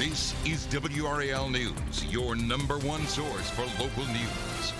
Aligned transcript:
This 0.00 0.34
is 0.46 0.66
WRAL 0.68 1.50
News, 1.50 2.06
your 2.06 2.34
number 2.34 2.78
one 2.78 3.06
source 3.06 3.50
for 3.50 3.66
local 3.78 4.06
news. 4.06 4.70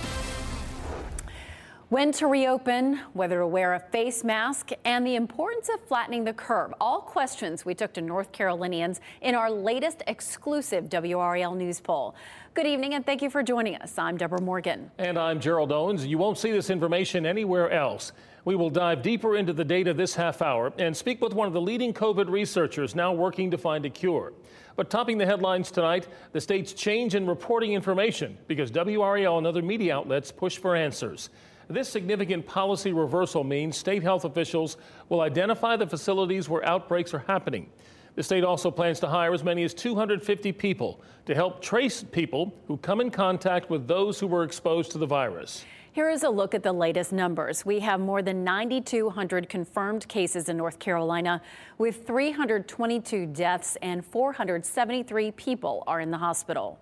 When 1.91 2.11
to 2.12 2.27
reopen, 2.27 2.96
whether 3.12 3.41
to 3.41 3.46
wear 3.46 3.75
a 3.75 3.80
face 3.80 4.25
mask, 4.25 4.70
and 4.86 5.06
the 5.06 5.17
importance 5.17 5.68
of 5.68 5.78
flattening 5.83 6.25
the 6.25 6.33
curve. 6.33 6.72
All 6.80 7.02
questions 7.02 7.67
we 7.67 7.75
took 7.75 7.92
to 7.92 8.00
North 8.00 8.32
Carolinians 8.32 9.02
in 9.20 9.34
our 9.34 9.50
latest 9.50 10.02
exclusive 10.06 10.89
WRAL 10.89 11.55
News 11.55 11.80
poll. 11.80 12.14
Good 12.55 12.66
evening 12.66 12.95
and 12.95 13.05
thank 13.05 13.21
you 13.21 13.29
for 13.29 13.43
joining 13.43 13.77
us. 13.77 13.98
I'm 13.98 14.16
Deborah 14.16 14.41
Morgan. 14.41 14.91
And 14.96 15.18
I'm 15.18 15.39
Gerald 15.39 15.71
Owens. 15.71 16.07
You 16.07 16.16
won't 16.16 16.39
see 16.39 16.50
this 16.50 16.71
information 16.71 17.27
anywhere 17.27 17.71
else. 17.71 18.12
We 18.46 18.57
will 18.57 18.71
dive 18.71 19.02
deeper 19.02 19.37
into 19.37 19.52
the 19.52 19.66
data 19.66 19.93
this 19.93 20.14
half 20.14 20.41
hour 20.41 20.73
and 20.79 20.96
speak 20.96 21.21
with 21.21 21.34
one 21.34 21.46
of 21.46 21.52
the 21.52 21.61
leading 21.61 21.93
COVID 21.93 22.30
researchers 22.30 22.95
now 22.95 23.12
working 23.12 23.50
to 23.50 23.59
find 23.59 23.84
a 23.84 23.91
cure. 23.91 24.32
But 24.77 24.91
topping 24.91 25.18
the 25.18 25.27
headlines 25.27 25.71
tonight, 25.71 26.09
the 26.32 26.41
state's 26.41 26.72
change 26.72 27.14
in 27.14 27.26
reporting 27.26 27.72
information 27.72 28.39
because 28.46 28.71
WRAL 28.71 29.39
and 29.39 29.46
other 29.46 29.62
media 29.62 29.96
outlets 29.96 30.32
push 30.32 30.58
for 30.58 30.76
answers. 30.76 31.31
This 31.68 31.89
significant 31.89 32.46
policy 32.46 32.92
reversal 32.92 33.45
means 33.45 33.76
state 33.76 34.02
health 34.02 34.24
officials 34.24 34.76
will 35.09 35.20
identify 35.20 35.76
the 35.76 35.86
facilities 35.86 36.48
where 36.48 36.64
outbreaks 36.66 37.14
are 37.14 37.24
happening. 37.28 37.70
The 38.16 38.24
state 38.24 38.42
also 38.42 38.72
plans 38.72 38.98
to 39.00 39.06
hire 39.06 39.32
as 39.32 39.45
many 39.45 39.62
as 39.62 39.72
250 39.72 40.50
people 40.52 41.00
to 41.26 41.34
help 41.34 41.62
trace 41.62 42.02
people 42.02 42.52
who 42.66 42.76
come 42.78 43.00
in 43.00 43.10
contact 43.10 43.70
with 43.70 43.87
those 43.87 44.18
who 44.18 44.26
were 44.26 44.42
exposed 44.42 44.90
to 44.92 44.98
the 44.98 45.06
virus. 45.06 45.64
Here 45.92 46.08
is 46.08 46.22
a 46.22 46.30
look 46.30 46.54
at 46.54 46.62
the 46.62 46.72
latest 46.72 47.12
numbers. 47.12 47.66
We 47.66 47.80
have 47.80 47.98
more 47.98 48.22
than 48.22 48.44
9,200 48.44 49.48
confirmed 49.48 50.06
cases 50.06 50.48
in 50.48 50.56
North 50.56 50.78
Carolina, 50.78 51.42
with 51.78 52.06
322 52.06 53.26
deaths 53.26 53.76
and 53.82 54.06
473 54.06 55.32
people 55.32 55.82
are 55.88 55.98
in 55.98 56.12
the 56.12 56.18
hospital. 56.18 56.78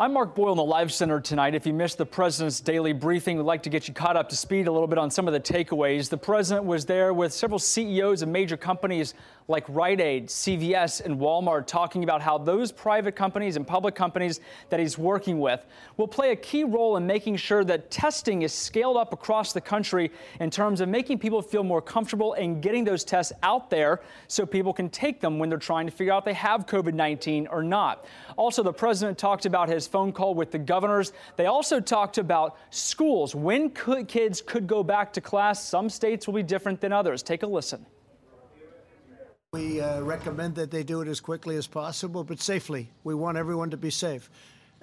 I'm 0.00 0.12
Mark 0.12 0.36
Boyle 0.36 0.52
in 0.52 0.56
the 0.56 0.62
Live 0.62 0.92
Center 0.92 1.18
tonight. 1.18 1.56
If 1.56 1.66
you 1.66 1.72
missed 1.72 1.98
the 1.98 2.06
president's 2.06 2.60
daily 2.60 2.92
briefing, 2.92 3.36
we'd 3.36 3.42
like 3.42 3.64
to 3.64 3.68
get 3.68 3.88
you 3.88 3.94
caught 3.94 4.16
up 4.16 4.28
to 4.28 4.36
speed 4.36 4.68
a 4.68 4.70
little 4.70 4.86
bit 4.86 4.96
on 4.96 5.10
some 5.10 5.26
of 5.26 5.32
the 5.32 5.40
takeaways. 5.40 6.08
The 6.08 6.16
president 6.16 6.66
was 6.66 6.84
there 6.84 7.12
with 7.12 7.32
several 7.32 7.58
CEOs 7.58 8.22
of 8.22 8.28
major 8.28 8.56
companies 8.56 9.14
like 9.48 9.64
Rite 9.66 10.00
Aid, 10.00 10.28
CVS, 10.28 11.04
and 11.04 11.18
Walmart 11.18 11.66
talking 11.66 12.04
about 12.04 12.20
how 12.20 12.36
those 12.36 12.70
private 12.70 13.16
companies 13.16 13.56
and 13.56 13.66
public 13.66 13.94
companies 13.94 14.40
that 14.68 14.78
he's 14.78 14.98
working 14.98 15.40
with 15.40 15.64
will 15.96 16.06
play 16.06 16.30
a 16.30 16.36
key 16.36 16.64
role 16.64 16.96
in 16.98 17.06
making 17.06 17.36
sure 17.36 17.64
that 17.64 17.90
testing 17.90 18.42
is 18.42 18.52
scaled 18.52 18.98
up 18.98 19.12
across 19.12 19.54
the 19.54 19.60
country 19.60 20.12
in 20.38 20.50
terms 20.50 20.80
of 20.80 20.88
making 20.88 21.18
people 21.18 21.42
feel 21.42 21.64
more 21.64 21.80
comfortable 21.80 22.34
and 22.34 22.62
getting 22.62 22.84
those 22.84 23.02
tests 23.02 23.32
out 23.42 23.70
there 23.70 24.00
so 24.28 24.44
people 24.44 24.72
can 24.72 24.90
take 24.90 25.18
them 25.20 25.38
when 25.38 25.48
they're 25.48 25.58
trying 25.58 25.86
to 25.86 25.92
figure 25.92 26.12
out 26.12 26.24
they 26.24 26.34
have 26.34 26.66
COVID 26.66 26.92
19 26.92 27.48
or 27.48 27.64
not. 27.64 28.04
Also, 28.36 28.62
the 28.62 28.72
president 28.72 29.16
talked 29.18 29.46
about 29.46 29.68
his 29.68 29.87
phone 29.88 30.12
call 30.12 30.34
with 30.34 30.50
the 30.50 30.58
governors. 30.58 31.12
They 31.36 31.46
also 31.46 31.80
talked 31.80 32.18
about 32.18 32.56
schools, 32.70 33.34
when 33.34 33.70
could, 33.70 34.08
kids 34.08 34.40
could 34.40 34.66
go 34.66 34.82
back 34.82 35.12
to 35.14 35.20
class. 35.20 35.64
Some 35.64 35.88
states 35.88 36.26
will 36.26 36.34
be 36.34 36.42
different 36.42 36.80
than 36.80 36.92
others. 36.92 37.22
Take 37.22 37.42
a 37.42 37.46
listen. 37.46 37.84
We 39.52 39.80
uh, 39.80 40.02
recommend 40.02 40.54
that 40.56 40.70
they 40.70 40.82
do 40.82 41.00
it 41.00 41.08
as 41.08 41.20
quickly 41.20 41.56
as 41.56 41.66
possible, 41.66 42.22
but 42.22 42.38
safely. 42.38 42.90
We 43.02 43.14
want 43.14 43.38
everyone 43.38 43.70
to 43.70 43.78
be 43.78 43.90
safe. 43.90 44.28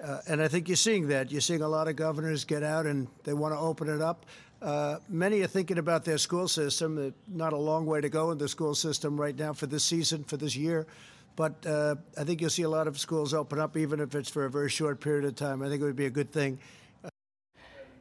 Uh, 0.04 0.20
and 0.28 0.42
I 0.42 0.48
think 0.48 0.68
you're 0.68 0.76
seeing 0.76 1.08
that. 1.10 1.32
You're 1.32 1.42
seeing 1.42 1.62
a 1.62 1.68
lot 1.68 1.88
of 1.88 1.96
governors 1.96 2.44
get 2.44 2.64
out 2.64 2.86
and 2.88 3.08
they 3.24 3.34
want 3.34 3.54
to 3.54 3.60
open 3.60 3.90
it 3.90 4.02
up. 4.02 4.26
Uh, 4.62 4.98
many 5.08 5.42
are 5.42 5.48
thinking 5.48 5.78
about 5.78 6.04
their 6.04 6.18
school 6.18 6.48
system. 6.48 7.14
Not 7.28 7.54
a 7.54 7.58
long 7.58 7.86
way 7.86 8.02
to 8.02 8.10
go 8.10 8.32
in 8.32 8.40
the 8.40 8.48
school 8.48 8.74
system 8.74 9.20
right 9.20 9.38
now 9.38 9.54
for 9.54 9.68
this 9.68 9.84
season, 9.84 10.24
for 10.24 10.38
this 10.38 10.56
year. 10.56 10.88
But 11.36 11.66
uh, 11.66 11.96
I 12.18 12.24
think 12.24 12.42
you'll 12.42 12.50
see 12.50 12.64
a 12.64 12.70
lot 12.70 12.88
of 12.88 12.98
schools 12.98 13.34
open 13.34 13.60
up, 13.60 13.76
even 13.76 14.00
if 14.00 14.16
it's 14.16 14.30
for 14.30 14.46
a 14.46 14.50
very 14.50 14.70
short 14.70 15.02
period 15.02 15.26
of 15.26 15.36
time. 15.36 15.62
I 15.62 15.70
think 15.70 15.82
it 15.82 15.86
would 15.86 15.96
be 15.96 16.06
a 16.06 16.10
good 16.12 16.32
thing. 16.32 16.60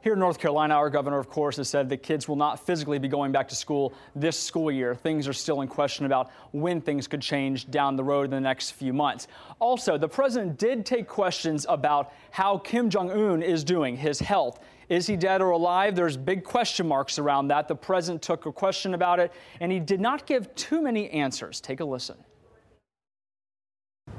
Here 0.04 0.12
in 0.12 0.18
North 0.18 0.38
Carolina, 0.38 0.74
our 0.74 0.90
governor, 0.90 1.18
of 1.18 1.30
course, 1.30 1.56
has 1.56 1.66
said 1.66 1.88
that 1.88 2.02
kids 2.02 2.28
will 2.28 2.36
not 2.36 2.64
physically 2.66 2.98
be 2.98 3.08
going 3.08 3.32
back 3.32 3.48
to 3.48 3.54
school 3.54 3.94
this 4.14 4.38
school 4.38 4.70
year. 4.70 4.94
Things 4.94 5.26
are 5.26 5.32
still 5.32 5.62
in 5.62 5.68
question 5.68 6.04
about 6.04 6.30
when 6.52 6.82
things 6.82 7.08
could 7.08 7.22
change 7.22 7.70
down 7.70 7.96
the 7.96 8.04
road 8.04 8.24
in 8.24 8.30
the 8.30 8.40
next 8.40 8.72
few 8.72 8.92
months. 8.92 9.28
Also, 9.60 9.96
the 9.96 10.06
president 10.06 10.58
did 10.58 10.84
take 10.84 11.08
questions 11.08 11.64
about 11.70 12.12
how 12.32 12.58
Kim 12.58 12.90
Jong 12.90 13.10
un 13.10 13.42
is 13.42 13.64
doing, 13.64 13.96
his 13.96 14.20
health. 14.20 14.60
Is 14.90 15.06
he 15.06 15.16
dead 15.16 15.40
or 15.40 15.50
alive? 15.50 15.96
There's 15.96 16.18
big 16.18 16.44
question 16.44 16.86
marks 16.86 17.18
around 17.18 17.48
that. 17.48 17.66
The 17.66 17.74
president 17.74 18.20
took 18.20 18.44
a 18.44 18.52
question 18.52 18.92
about 18.92 19.18
it, 19.20 19.32
and 19.60 19.72
he 19.72 19.80
did 19.80 20.02
not 20.02 20.26
give 20.26 20.54
too 20.54 20.82
many 20.82 21.08
answers. 21.08 21.62
Take 21.62 21.80
a 21.80 21.84
listen. 21.84 22.16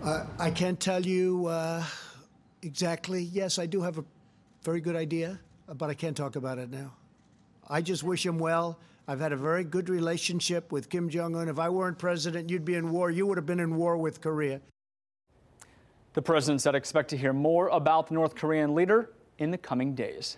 Uh, 0.05 0.25
I 0.38 0.51
can't 0.51 0.79
tell 0.79 1.05
you 1.05 1.47
uh, 1.47 1.83
exactly. 2.61 3.23
Yes, 3.23 3.57
I 3.57 3.66
do 3.66 3.81
have 3.81 3.97
a 3.97 4.05
very 4.63 4.79
good 4.79 4.95
idea 4.95 5.39
but 5.73 5.89
I 5.89 5.93
can't 5.93 6.16
talk 6.16 6.35
about 6.35 6.57
it 6.57 6.69
now. 6.69 6.93
I 7.67 7.81
just 7.81 8.03
wish 8.03 8.25
him 8.25 8.38
well. 8.38 8.79
I've 9.07 9.19
had 9.19 9.31
a 9.31 9.38
very 9.38 9.63
good 9.63 9.89
relationship 9.89 10.71
with 10.71 10.89
Kim 10.89 11.09
Jong 11.09 11.35
un. 11.35 11.47
If 11.47 11.59
I 11.59 11.69
weren't 11.69 11.97
president, 11.97 12.49
you'd 12.49 12.65
be 12.65 12.75
in 12.75 12.91
war. 12.91 13.11
You 13.11 13.27
would 13.27 13.38
have 13.38 13.45
been 13.45 13.59
in 13.59 13.75
war 13.75 13.97
with 13.97 14.21
Korea. 14.21 14.61
The 16.13 16.21
president 16.21 16.61
said 16.61 16.75
expect 16.75 17.09
to 17.09 17.17
hear 17.17 17.33
more 17.33 17.67
about 17.69 18.07
the 18.07 18.13
North 18.13 18.35
Korean 18.35 18.73
leader 18.73 19.11
in 19.38 19.51
the 19.51 19.57
coming 19.57 19.94
days. 19.94 20.38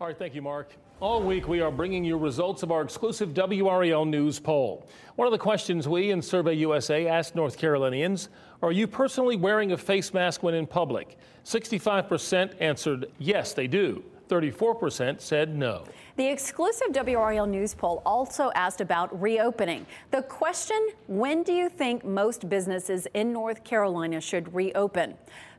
All 0.00 0.06
right, 0.06 0.18
thank 0.18 0.34
you, 0.34 0.42
Mark. 0.42 0.70
All 1.02 1.20
week, 1.20 1.48
we 1.48 1.60
are 1.60 1.72
bringing 1.72 2.04
you 2.04 2.16
results 2.16 2.62
of 2.62 2.70
our 2.70 2.80
exclusive 2.82 3.30
WRAL 3.30 4.06
News 4.06 4.38
poll. 4.38 4.86
One 5.16 5.26
of 5.26 5.32
the 5.32 5.38
questions 5.38 5.88
we 5.88 6.12
in 6.12 6.22
Survey 6.22 6.54
USA 6.54 7.08
asked 7.08 7.34
North 7.34 7.58
Carolinians 7.58 8.28
are 8.62 8.70
you 8.70 8.86
personally 8.86 9.34
wearing 9.34 9.72
a 9.72 9.76
face 9.76 10.14
mask 10.14 10.44
when 10.44 10.54
in 10.54 10.64
public? 10.64 11.18
65% 11.44 12.52
answered 12.60 13.06
yes, 13.18 13.52
they 13.52 13.66
do. 13.66 14.04
34% 14.28 15.20
said 15.20 15.56
no. 15.56 15.84
The 16.14 16.28
exclusive 16.28 16.92
WRAL 16.92 17.48
News 17.48 17.74
poll 17.74 18.00
also 18.06 18.52
asked 18.54 18.80
about 18.80 19.20
reopening. 19.20 19.84
The 20.12 20.22
question 20.22 20.90
when 21.08 21.42
do 21.42 21.52
you 21.52 21.68
think 21.68 22.04
most 22.04 22.48
businesses 22.48 23.08
in 23.14 23.32
North 23.32 23.64
Carolina 23.64 24.20
should 24.20 24.54
reopen? 24.54 25.16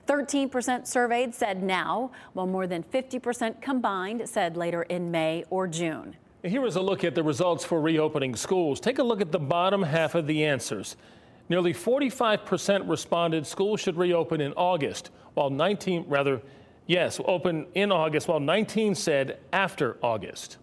13% 0.07 0.87
surveyed 0.87 1.33
said 1.33 1.63
now, 1.63 2.11
while 2.33 2.47
more 2.47 2.67
than 2.67 2.83
50% 2.83 3.61
combined 3.61 4.27
said 4.27 4.57
later 4.57 4.83
in 4.83 5.09
May 5.11 5.43
or 5.49 5.67
June. 5.67 6.15
Here 6.43 6.65
is 6.65 6.75
a 6.75 6.81
look 6.81 7.03
at 7.03 7.15
the 7.15 7.23
results 7.23 7.63
for 7.63 7.79
reopening 7.79 8.35
schools. 8.35 8.79
Take 8.79 8.99
a 8.99 9.03
look 9.03 9.21
at 9.21 9.31
the 9.31 9.39
bottom 9.39 9.81
half 9.81 10.15
of 10.15 10.27
the 10.27 10.45
answers. 10.45 10.97
Nearly 11.49 11.73
45% 11.73 12.89
responded 12.89 13.47
schools 13.47 13.79
should 13.79 13.97
reopen 13.97 14.41
in 14.41 14.53
August, 14.53 15.11
while 15.33 15.49
19 15.49 16.05
rather 16.07 16.41
Yes, 16.85 17.19
open 17.25 17.67
in 17.75 17.91
August, 17.91 18.27
while 18.27 18.41
19 18.41 18.95
said 18.95 19.39
after 19.53 19.97
August. 20.01 20.57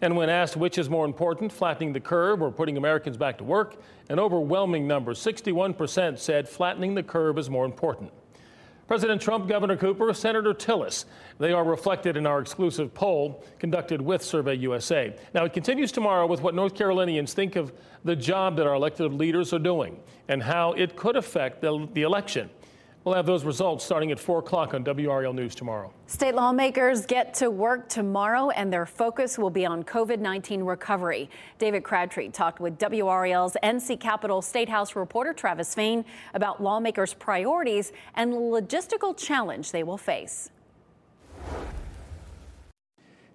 And 0.00 0.16
when 0.16 0.30
asked 0.30 0.56
which 0.56 0.78
is 0.78 0.88
more 0.88 1.04
important, 1.04 1.52
flattening 1.52 1.92
the 1.92 2.00
curve 2.00 2.40
or 2.40 2.50
putting 2.50 2.78
Americans 2.78 3.18
back 3.18 3.36
to 3.38 3.44
work, 3.44 3.76
an 4.08 4.18
overwhelming 4.18 4.86
number, 4.86 5.12
61%, 5.12 6.18
said 6.18 6.48
flattening 6.48 6.94
the 6.94 7.02
curve 7.02 7.38
is 7.38 7.50
more 7.50 7.66
important. 7.66 8.10
President 8.90 9.22
Trump, 9.22 9.46
Governor 9.46 9.76
Cooper, 9.76 10.12
Senator 10.12 10.52
Tillis, 10.52 11.04
they 11.38 11.52
are 11.52 11.62
reflected 11.62 12.16
in 12.16 12.26
our 12.26 12.40
exclusive 12.40 12.92
poll 12.92 13.44
conducted 13.60 14.02
with 14.02 14.20
Survey 14.20 14.56
USA. 14.56 15.14
Now, 15.32 15.44
it 15.44 15.52
continues 15.52 15.92
tomorrow 15.92 16.26
with 16.26 16.42
what 16.42 16.56
North 16.56 16.74
Carolinians 16.74 17.32
think 17.32 17.54
of 17.54 17.72
the 18.04 18.16
job 18.16 18.56
that 18.56 18.66
our 18.66 18.74
elected 18.74 19.12
leaders 19.12 19.52
are 19.52 19.60
doing 19.60 20.00
and 20.26 20.42
how 20.42 20.72
it 20.72 20.96
could 20.96 21.14
affect 21.14 21.60
the, 21.60 21.88
the 21.92 22.02
election. 22.02 22.50
We'll 23.04 23.14
have 23.14 23.24
those 23.24 23.44
results 23.44 23.82
starting 23.82 24.12
at 24.12 24.20
4 24.20 24.40
o'clock 24.40 24.74
on 24.74 24.84
WRAL 24.84 25.32
News 25.32 25.54
tomorrow. 25.54 25.90
State 26.06 26.34
lawmakers 26.34 27.06
get 27.06 27.32
to 27.34 27.50
work 27.50 27.88
tomorrow, 27.88 28.50
and 28.50 28.70
their 28.70 28.84
focus 28.84 29.38
will 29.38 29.48
be 29.48 29.64
on 29.64 29.84
COVID 29.84 30.18
19 30.18 30.62
recovery. 30.62 31.30
David 31.58 31.82
Crabtree 31.82 32.28
talked 32.28 32.60
with 32.60 32.78
WRAL's 32.78 33.56
NC 33.62 33.98
Capitol 33.98 34.42
State 34.42 34.68
House 34.68 34.94
reporter 34.94 35.32
Travis 35.32 35.74
Fain 35.74 36.04
about 36.34 36.62
lawmakers' 36.62 37.14
priorities 37.14 37.92
and 38.16 38.34
the 38.34 38.36
logistical 38.36 39.16
challenge 39.16 39.72
they 39.72 39.82
will 39.82 39.98
face. 39.98 40.50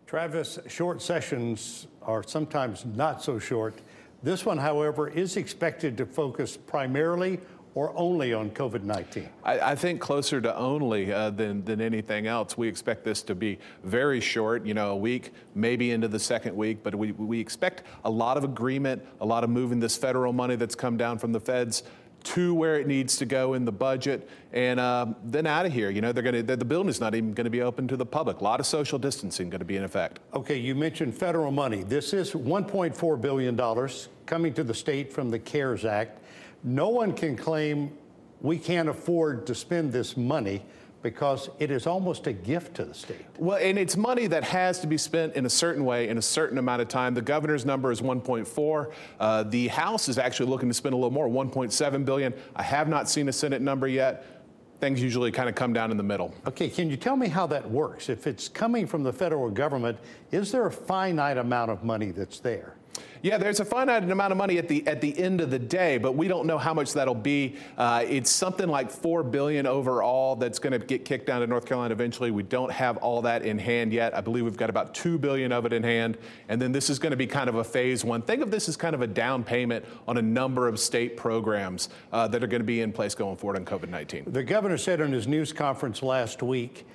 Travis, 0.05 0.59
short 0.67 1.01
sessions 1.01 1.87
are 2.03 2.21
sometimes 2.21 2.85
not 2.85 3.23
so 3.23 3.39
short. 3.39 3.73
This 4.21 4.45
one, 4.45 4.59
however, 4.59 5.07
is 5.07 5.37
expected 5.37 5.97
to 5.97 6.05
focus 6.05 6.55
primarily 6.55 7.39
or 7.75 7.93
only 7.95 8.33
on 8.33 8.49
COVID 8.49 8.83
19? 8.83 9.29
I, 9.43 9.59
I, 9.59 9.75
think 9.75 10.01
closer 10.01 10.41
to 10.41 10.55
only 10.57 11.13
uh, 11.13 11.29
than, 11.29 11.63
than 11.65 11.81
anything 11.81 12.25
else. 12.25 12.57
We 12.57 12.67
expect 12.67 13.03
this 13.03 13.21
to 13.23 13.35
be 13.35 13.59
very 13.83 14.21
short, 14.21 14.65
you 14.65 14.73
know, 14.73 14.91
a 14.91 14.95
week, 14.95 15.31
maybe 15.53 15.91
into 15.91 16.07
the 16.07 16.19
second 16.19 16.55
week, 16.55 16.81
but 16.81 16.95
we, 16.95 17.11
we 17.11 17.39
expect 17.39 17.83
a 18.05 18.09
lot 18.09 18.37
of 18.37 18.43
agreement, 18.43 19.05
a 19.19 19.25
lot 19.25 19.43
of 19.43 19.49
moving 19.49 19.79
this 19.79 19.97
federal 19.97 20.33
money 20.33 20.55
that's 20.55 20.75
come 20.75 20.97
down 20.97 21.19
from 21.19 21.33
the 21.33 21.39
feds 21.39 21.83
to 22.23 22.55
where 22.55 22.79
it 22.79 22.87
needs 22.87 23.17
to 23.17 23.25
go 23.25 23.53
in 23.53 23.65
the 23.65 23.71
budget, 23.71 24.27
and 24.51 24.79
uh, 24.79 25.05
then 25.23 25.45
out 25.45 25.65
of 25.65 25.71
here. 25.71 25.91
You 25.91 26.01
know, 26.01 26.11
they're 26.11 26.23
going 26.23 26.45
to 26.45 26.55
the 26.55 26.65
building 26.65 26.89
is 26.89 26.99
not 26.99 27.13
even 27.13 27.33
going 27.33 27.45
to 27.45 27.51
be 27.51 27.61
open 27.61 27.87
to 27.89 27.97
the 27.97 28.05
public. 28.05 28.39
A 28.39 28.43
lot 28.43 28.59
of 28.59 28.65
social 28.65 28.97
distancing 28.97 29.49
going 29.49 29.59
to 29.59 29.65
be 29.65 29.77
in 29.77 29.83
effect. 29.83 30.19
Okay, 30.33 30.57
you 30.57 30.73
mentioned 30.73 31.15
federal 31.15 31.51
money. 31.51 31.83
This 31.83 32.13
is 32.13 32.31
1.4 32.31 33.21
billion 33.21 33.55
dollars 33.55 34.09
coming 34.25 34.53
to 34.55 34.63
the 34.63 34.73
state 34.73 35.13
from 35.13 35.29
the 35.29 35.37
CARES 35.37 35.85
Act. 35.85 36.19
No 36.65 36.89
one 36.89 37.13
can 37.13 37.37
claim 37.37 37.95
we 38.41 38.57
can't 38.57 38.89
afford 38.89 39.47
to 39.47 39.55
spend 39.55 39.93
this 39.93 40.17
money 40.17 40.61
because 41.01 41.51
it 41.59 41.69
is 41.69 41.85
almost 41.85 42.25
a 42.25 42.33
gift 42.33 42.75
to 42.75 42.83
the 42.83 42.93
state. 42.93 43.25
Well, 43.37 43.59
and 43.61 43.77
it's 43.77 43.95
money 43.95 44.25
that 44.25 44.43
has 44.43 44.79
to 44.79 44.87
be 44.87 44.97
spent 44.97 45.35
in 45.35 45.45
a 45.45 45.49
certain 45.49 45.85
way 45.85 46.09
in 46.09 46.17
a 46.17 46.21
certain 46.21 46.57
amount 46.57 46.81
of 46.81 46.87
time. 46.87 47.13
The 47.13 47.21
governor's 47.21 47.63
number 47.63 47.91
is 47.91 48.01
1.4. 48.01 48.91
Uh, 49.19 49.43
the 49.43 49.67
House 49.67 50.09
is 50.09 50.17
actually 50.17 50.49
looking 50.49 50.67
to 50.67 50.73
spend 50.73 50.93
a 50.93 50.95
little 50.97 51.11
more, 51.11 51.29
1.7 51.29 52.05
billion. 52.05 52.33
I 52.55 52.63
have 52.63 52.89
not 52.89 53.07
seen 53.07 53.29
a 53.29 53.31
Senate 53.31 53.61
number 53.61 53.87
yet. 53.87 54.43
Things 54.79 54.99
usually 54.99 55.31
kind 55.31 55.47
of 55.47 55.53
come 55.53 55.73
down 55.73 55.91
in 55.91 55.97
the 55.97 56.03
middle. 56.03 56.33
Okay, 56.47 56.69
can 56.69 56.89
you 56.89 56.97
tell 56.97 57.15
me 57.15 57.27
how 57.27 57.45
that 57.47 57.69
works? 57.69 58.09
If 58.09 58.25
it's 58.25 58.49
coming 58.49 58.87
from 58.87 59.03
the 59.03 59.13
federal 59.13 59.51
government, 59.51 59.99
is 60.31 60.51
there 60.51 60.65
a 60.65 60.71
finite 60.71 61.37
amount 61.37 61.69
of 61.69 61.83
money 61.83 62.09
that's 62.09 62.39
there? 62.39 62.75
Yeah, 63.21 63.37
there's 63.39 63.59
a 63.59 63.65
finite 63.65 64.03
amount 64.03 64.31
of 64.31 64.37
money 64.37 64.59
at 64.59 64.67
the 64.67 64.85
at 64.87 65.01
the 65.01 65.17
end 65.17 65.41
of 65.41 65.49
the 65.49 65.57
day, 65.57 65.97
but 65.97 66.15
we 66.15 66.27
don't 66.27 66.45
know 66.45 66.59
how 66.59 66.73
much 66.73 66.93
that'll 66.93 67.15
be. 67.15 67.55
Uh, 67.77 68.05
it's 68.07 68.29
something 68.29 68.67
like 68.67 68.91
four 68.91 69.23
billion 69.23 69.65
overall 69.65 70.35
that's 70.35 70.59
going 70.59 70.79
to 70.79 70.85
get 70.85 71.05
kicked 71.05 71.25
down 71.25 71.41
to 71.41 71.47
North 71.47 71.65
Carolina 71.65 71.91
eventually. 71.91 72.29
We 72.29 72.43
don't 72.43 72.71
have 72.71 72.97
all 72.97 73.23
that 73.23 73.41
in 73.43 73.57
hand 73.57 73.93
yet. 73.93 74.15
I 74.15 74.21
believe 74.21 74.43
we've 74.43 74.55
got 74.55 74.69
about 74.69 74.93
two 74.93 75.17
billion 75.17 75.51
of 75.51 75.65
it 75.65 75.73
in 75.73 75.81
hand, 75.81 76.19
and 76.49 76.61
then 76.61 76.71
this 76.71 76.89
is 76.89 76.99
going 76.99 77.11
to 77.11 77.17
be 77.17 77.25
kind 77.25 77.49
of 77.49 77.55
a 77.55 77.63
phase 77.63 78.05
one. 78.05 78.21
Think 78.21 78.43
of 78.43 78.51
this 78.51 78.69
as 78.69 78.77
kind 78.77 78.93
of 78.93 79.01
a 79.01 79.07
down 79.07 79.43
payment 79.43 79.85
on 80.07 80.17
a 80.17 80.21
number 80.21 80.67
of 80.67 80.79
state 80.79 81.17
programs 81.17 81.89
uh, 82.11 82.27
that 82.27 82.43
are 82.43 82.47
going 82.47 82.61
to 82.61 82.65
be 82.65 82.81
in 82.81 82.91
place 82.91 83.15
going 83.15 83.37
forward 83.37 83.57
on 83.57 83.65
COVID-19. 83.65 84.31
The 84.33 84.43
governor 84.43 84.77
said 84.77 85.01
in 85.01 85.11
his 85.11 85.27
news 85.27 85.51
conference 85.51 86.03
last 86.03 86.43
week, 86.43 86.85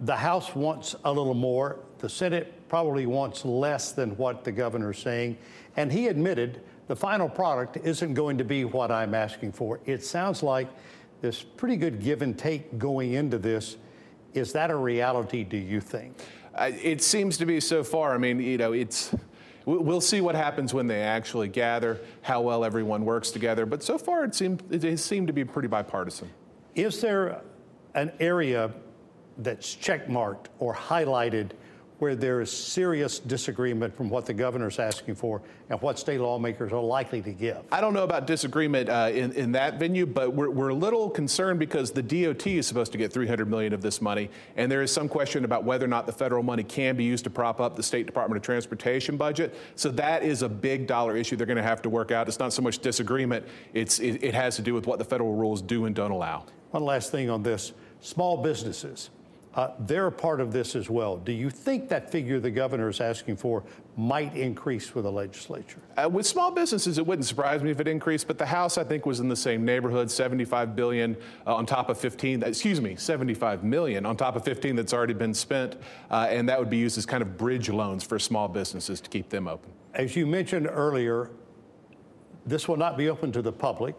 the 0.00 0.16
House 0.16 0.54
wants 0.54 0.96
a 1.04 1.12
little 1.12 1.34
more. 1.34 1.78
The 2.02 2.08
Senate 2.08 2.68
probably 2.68 3.06
wants 3.06 3.44
less 3.44 3.92
than 3.92 4.16
what 4.16 4.42
the 4.42 4.50
governor's 4.50 4.98
saying. 4.98 5.38
And 5.76 5.90
he 5.90 6.08
admitted 6.08 6.60
the 6.88 6.96
final 6.96 7.28
product 7.28 7.76
isn't 7.76 8.14
going 8.14 8.36
to 8.38 8.44
be 8.44 8.64
what 8.64 8.90
I'm 8.90 9.14
asking 9.14 9.52
for. 9.52 9.78
It 9.86 10.04
sounds 10.04 10.42
like 10.42 10.66
there's 11.20 11.44
pretty 11.44 11.76
good 11.76 12.00
give 12.02 12.20
and 12.22 12.36
take 12.36 12.76
going 12.76 13.12
into 13.12 13.38
this. 13.38 13.76
Is 14.34 14.52
that 14.52 14.72
a 14.72 14.74
reality, 14.74 15.44
do 15.44 15.56
you 15.56 15.80
think? 15.80 16.16
Uh, 16.56 16.72
it 16.82 17.02
seems 17.02 17.36
to 17.36 17.46
be 17.46 17.60
so 17.60 17.84
far. 17.84 18.14
I 18.14 18.18
mean, 18.18 18.40
you 18.40 18.58
know, 18.58 18.72
it's. 18.72 19.14
We'll 19.64 20.00
see 20.00 20.20
what 20.20 20.34
happens 20.34 20.74
when 20.74 20.88
they 20.88 21.02
actually 21.02 21.46
gather, 21.46 22.00
how 22.22 22.40
well 22.40 22.64
everyone 22.64 23.04
works 23.04 23.30
together. 23.30 23.64
But 23.64 23.80
so 23.84 23.96
far, 23.96 24.24
it 24.24 24.34
seemed 24.34 24.60
it 24.72 24.98
seemed 24.98 25.28
to 25.28 25.32
be 25.32 25.44
pretty 25.44 25.68
bipartisan. 25.68 26.28
Is 26.74 27.00
there 27.00 27.42
an 27.94 28.10
area 28.18 28.72
that's 29.38 29.76
checkmarked 29.76 30.46
or 30.58 30.74
highlighted 30.74 31.52
where 32.02 32.16
there 32.16 32.40
is 32.40 32.50
serious 32.50 33.20
disagreement 33.20 33.96
from 33.96 34.10
what 34.10 34.26
the 34.26 34.34
governor's 34.34 34.80
asking 34.80 35.14
for 35.14 35.40
and 35.70 35.80
what 35.82 36.00
state 36.00 36.18
lawmakers 36.18 36.72
are 36.72 36.82
likely 36.82 37.22
to 37.22 37.30
give. 37.30 37.58
I 37.70 37.80
don't 37.80 37.94
know 37.94 38.02
about 38.02 38.26
disagreement 38.26 38.88
uh, 38.88 39.12
in, 39.14 39.30
in 39.34 39.52
that 39.52 39.78
venue, 39.78 40.04
but 40.04 40.34
we're, 40.34 40.50
we're 40.50 40.70
a 40.70 40.74
little 40.74 41.08
concerned 41.08 41.60
because 41.60 41.92
the 41.92 42.02
DOT 42.02 42.44
is 42.48 42.66
supposed 42.66 42.90
to 42.90 42.98
get 42.98 43.12
300 43.12 43.48
million 43.48 43.72
of 43.72 43.82
this 43.82 44.02
money, 44.02 44.30
and 44.56 44.68
there 44.68 44.82
is 44.82 44.90
some 44.90 45.08
question 45.08 45.44
about 45.44 45.62
whether 45.62 45.84
or 45.84 45.88
not 45.88 46.06
the 46.06 46.12
federal 46.12 46.42
money 46.42 46.64
can 46.64 46.96
be 46.96 47.04
used 47.04 47.22
to 47.22 47.30
prop 47.30 47.60
up 47.60 47.76
the 47.76 47.84
State 47.84 48.06
Department 48.06 48.36
of 48.36 48.42
Transportation 48.42 49.16
budget. 49.16 49.54
So 49.76 49.88
that 49.92 50.24
is 50.24 50.42
a 50.42 50.48
big 50.48 50.88
dollar 50.88 51.16
issue 51.16 51.36
they're 51.36 51.46
going 51.46 51.56
to 51.56 51.62
have 51.62 51.82
to 51.82 51.88
work 51.88 52.10
out. 52.10 52.26
It's 52.26 52.40
not 52.40 52.52
so 52.52 52.62
much 52.62 52.80
disagreement; 52.80 53.46
it's 53.74 54.00
it, 54.00 54.24
it 54.24 54.34
has 54.34 54.56
to 54.56 54.62
do 54.62 54.74
with 54.74 54.88
what 54.88 54.98
the 54.98 55.04
federal 55.04 55.36
rules 55.36 55.62
do 55.62 55.84
and 55.84 55.94
don't 55.94 56.10
allow. 56.10 56.46
One 56.72 56.84
last 56.84 57.12
thing 57.12 57.30
on 57.30 57.44
this: 57.44 57.72
small 58.00 58.42
businesses. 58.42 59.10
Uh, 59.54 59.70
they're 59.80 60.06
a 60.06 60.12
part 60.12 60.40
of 60.40 60.50
this 60.50 60.74
as 60.74 60.88
well. 60.88 61.18
Do 61.18 61.32
you 61.32 61.50
think 61.50 61.90
that 61.90 62.10
figure 62.10 62.40
the 62.40 62.50
governor 62.50 62.88
is 62.88 63.00
asking 63.00 63.36
for 63.36 63.62
might 63.96 64.34
increase 64.34 64.94
with 64.94 65.04
the 65.04 65.12
legislature? 65.12 65.78
Uh, 65.96 66.08
with 66.08 66.26
small 66.26 66.50
businesses, 66.50 66.96
it 66.96 67.06
wouldn't 67.06 67.26
surprise 67.26 67.62
me 67.62 67.70
if 67.70 67.78
it 67.78 67.86
increased, 67.86 68.26
but 68.26 68.38
the 68.38 68.46
House, 68.46 68.78
I 68.78 68.84
think, 68.84 69.04
was 69.04 69.20
in 69.20 69.28
the 69.28 69.36
same 69.36 69.64
neighborhood 69.64 70.10
75 70.10 70.74
billion 70.74 71.16
uh, 71.46 71.54
on 71.54 71.66
top 71.66 71.90
of 71.90 71.98
15, 71.98 72.42
excuse 72.42 72.80
me, 72.80 72.96
75 72.96 73.62
million 73.62 74.06
on 74.06 74.16
top 74.16 74.36
of 74.36 74.44
15 74.44 74.74
that's 74.74 74.94
already 74.94 75.12
been 75.12 75.34
spent, 75.34 75.76
uh, 76.10 76.26
and 76.30 76.48
that 76.48 76.58
would 76.58 76.70
be 76.70 76.78
used 76.78 76.96
as 76.96 77.04
kind 77.04 77.22
of 77.22 77.36
bridge 77.36 77.68
loans 77.68 78.02
for 78.02 78.18
small 78.18 78.48
businesses 78.48 79.02
to 79.02 79.10
keep 79.10 79.28
them 79.28 79.46
open. 79.46 79.70
As 79.92 80.16
you 80.16 80.26
mentioned 80.26 80.66
earlier, 80.70 81.30
this 82.46 82.68
will 82.68 82.78
not 82.78 82.96
be 82.96 83.10
open 83.10 83.30
to 83.32 83.42
the 83.42 83.52
public. 83.52 83.94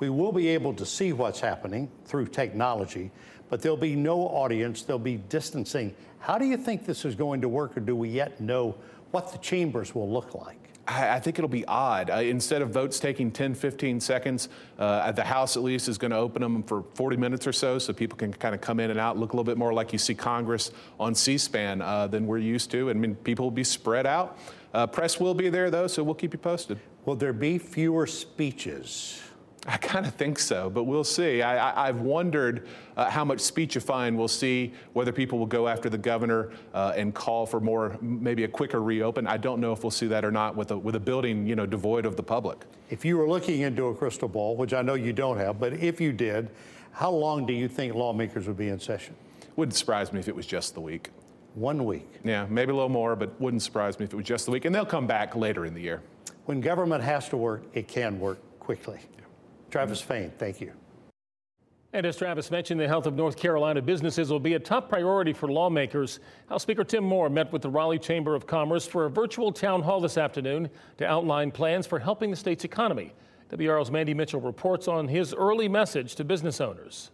We 0.00 0.10
will 0.10 0.32
be 0.32 0.48
able 0.48 0.74
to 0.74 0.84
see 0.84 1.12
what's 1.12 1.40
happening 1.40 1.90
through 2.04 2.26
technology 2.26 3.10
but 3.48 3.62
there'll 3.62 3.76
be 3.76 3.96
no 3.96 4.20
audience, 4.22 4.82
there'll 4.82 4.98
be 4.98 5.16
distancing. 5.16 5.94
How 6.18 6.38
do 6.38 6.44
you 6.44 6.56
think 6.56 6.86
this 6.86 7.04
is 7.04 7.14
going 7.14 7.40
to 7.42 7.48
work, 7.48 7.76
or 7.76 7.80
do 7.80 7.94
we 7.94 8.08
yet 8.08 8.40
know 8.40 8.76
what 9.10 9.32
the 9.32 9.38
chambers 9.38 9.94
will 9.94 10.10
look 10.10 10.34
like? 10.34 10.66
I 10.88 11.18
think 11.18 11.38
it'll 11.38 11.48
be 11.48 11.64
odd. 11.64 12.10
Uh, 12.10 12.16
instead 12.16 12.62
of 12.62 12.70
votes 12.70 13.00
taking 13.00 13.32
10, 13.32 13.56
15 13.56 14.00
seconds, 14.00 14.48
uh, 14.78 15.10
the 15.10 15.24
House 15.24 15.56
at 15.56 15.64
least 15.64 15.88
is 15.88 15.98
going 15.98 16.12
to 16.12 16.16
open 16.16 16.42
them 16.42 16.62
for 16.62 16.84
40 16.94 17.16
minutes 17.16 17.46
or 17.46 17.52
so 17.52 17.78
so 17.78 17.92
people 17.92 18.16
can 18.16 18.32
kind 18.32 18.54
of 18.54 18.60
come 18.60 18.78
in 18.78 18.90
and 18.90 19.00
out, 19.00 19.18
look 19.18 19.32
a 19.32 19.36
little 19.36 19.44
bit 19.44 19.58
more 19.58 19.72
like 19.72 19.92
you 19.92 19.98
see 19.98 20.14
Congress 20.14 20.70
on 21.00 21.14
C 21.14 21.38
SPAN 21.38 21.82
uh, 21.82 22.06
than 22.06 22.26
we're 22.26 22.38
used 22.38 22.70
to. 22.70 22.88
I 22.88 22.92
mean, 22.92 23.16
people 23.16 23.46
will 23.46 23.50
be 23.50 23.64
spread 23.64 24.06
out. 24.06 24.38
Uh, 24.72 24.86
press 24.86 25.18
will 25.18 25.34
be 25.34 25.48
there, 25.48 25.70
though, 25.70 25.88
so 25.88 26.04
we'll 26.04 26.14
keep 26.14 26.32
you 26.32 26.38
posted. 26.38 26.78
Will 27.04 27.16
there 27.16 27.32
be 27.32 27.58
fewer 27.58 28.06
speeches? 28.06 29.20
I 29.68 29.78
kind 29.78 30.06
of 30.06 30.14
think 30.14 30.38
so, 30.38 30.70
but 30.70 30.84
we'll 30.84 31.02
see. 31.02 31.42
I, 31.42 31.86
have 31.86 32.00
wondered 32.00 32.68
uh, 32.96 33.10
how 33.10 33.24
much 33.24 33.40
speechifying 33.40 34.16
we'll 34.16 34.28
see, 34.28 34.72
whether 34.92 35.10
people 35.10 35.38
will 35.38 35.46
go 35.46 35.66
after 35.66 35.90
the 35.90 35.98
governor 35.98 36.52
uh, 36.72 36.92
and 36.96 37.12
call 37.12 37.46
for 37.46 37.58
more, 37.58 37.98
maybe 38.00 38.44
a 38.44 38.48
quicker 38.48 38.80
reopen. 38.80 39.26
I 39.26 39.38
don't 39.38 39.60
know 39.60 39.72
if 39.72 39.82
we'll 39.82 39.90
see 39.90 40.06
that 40.06 40.24
or 40.24 40.30
not 40.30 40.54
with 40.54 40.70
a, 40.70 40.78
with 40.78 40.94
a 40.94 41.00
building, 41.00 41.46
you 41.46 41.56
know, 41.56 41.66
devoid 41.66 42.06
of 42.06 42.16
the 42.16 42.22
public. 42.22 42.58
If 42.90 43.04
you 43.04 43.16
were 43.16 43.28
looking 43.28 43.62
into 43.62 43.86
a 43.86 43.94
crystal 43.94 44.28
ball, 44.28 44.54
which 44.54 44.72
I 44.72 44.82
know 44.82 44.94
you 44.94 45.12
don't 45.12 45.38
have, 45.38 45.58
but 45.58 45.72
if 45.72 46.00
you 46.00 46.12
did, 46.12 46.50
how 46.92 47.10
long 47.10 47.44
do 47.44 47.52
you 47.52 47.66
think 47.66 47.94
lawmakers 47.94 48.46
would 48.46 48.56
be 48.56 48.68
in 48.68 48.78
session? 48.78 49.16
Wouldn't 49.56 49.74
surprise 49.74 50.12
me 50.12 50.20
if 50.20 50.28
it 50.28 50.36
was 50.36 50.46
just 50.46 50.74
the 50.74 50.80
week. 50.80 51.10
One 51.54 51.84
week. 51.84 52.06
Yeah, 52.22 52.46
maybe 52.48 52.70
a 52.70 52.74
little 52.74 52.88
more, 52.88 53.16
but 53.16 53.38
wouldn't 53.40 53.62
surprise 53.62 53.98
me 53.98 54.04
if 54.04 54.12
it 54.12 54.16
was 54.16 54.26
just 54.26 54.44
the 54.44 54.52
week. 54.52 54.64
And 54.64 54.74
they'll 54.74 54.86
come 54.86 55.06
back 55.06 55.34
later 55.34 55.64
in 55.64 55.74
the 55.74 55.80
year. 55.80 56.02
When 56.44 56.60
government 56.60 57.02
has 57.02 57.28
to 57.30 57.36
work, 57.36 57.64
it 57.72 57.88
can 57.88 58.20
work 58.20 58.38
quickly. 58.60 59.00
Travis 59.70 60.00
Fain, 60.00 60.32
thank 60.38 60.60
you. 60.60 60.72
And 61.92 62.04
as 62.04 62.16
Travis 62.16 62.50
mentioned, 62.50 62.78
the 62.78 62.88
health 62.88 63.06
of 63.06 63.14
North 63.14 63.36
Carolina 63.36 63.80
businesses 63.80 64.30
will 64.30 64.40
be 64.40 64.54
a 64.54 64.58
top 64.58 64.88
priority 64.88 65.32
for 65.32 65.50
lawmakers. 65.50 66.20
House 66.48 66.62
Speaker 66.62 66.84
Tim 66.84 67.04
Moore 67.04 67.30
met 67.30 67.50
with 67.52 67.62
the 67.62 67.70
Raleigh 67.70 67.98
Chamber 67.98 68.34
of 68.34 68.46
Commerce 68.46 68.86
for 68.86 69.06
a 69.06 69.10
virtual 69.10 69.50
town 69.50 69.82
hall 69.82 70.00
this 70.00 70.18
afternoon 70.18 70.68
to 70.98 71.06
outline 71.06 71.50
plans 71.50 71.86
for 71.86 71.98
helping 71.98 72.30
the 72.30 72.36
state's 72.36 72.64
economy. 72.64 73.14
WRAL's 73.50 73.90
Mandy 73.90 74.12
Mitchell 74.12 74.40
reports 74.40 74.88
on 74.88 75.08
his 75.08 75.32
early 75.32 75.68
message 75.68 76.16
to 76.16 76.24
business 76.24 76.60
owners. 76.60 77.12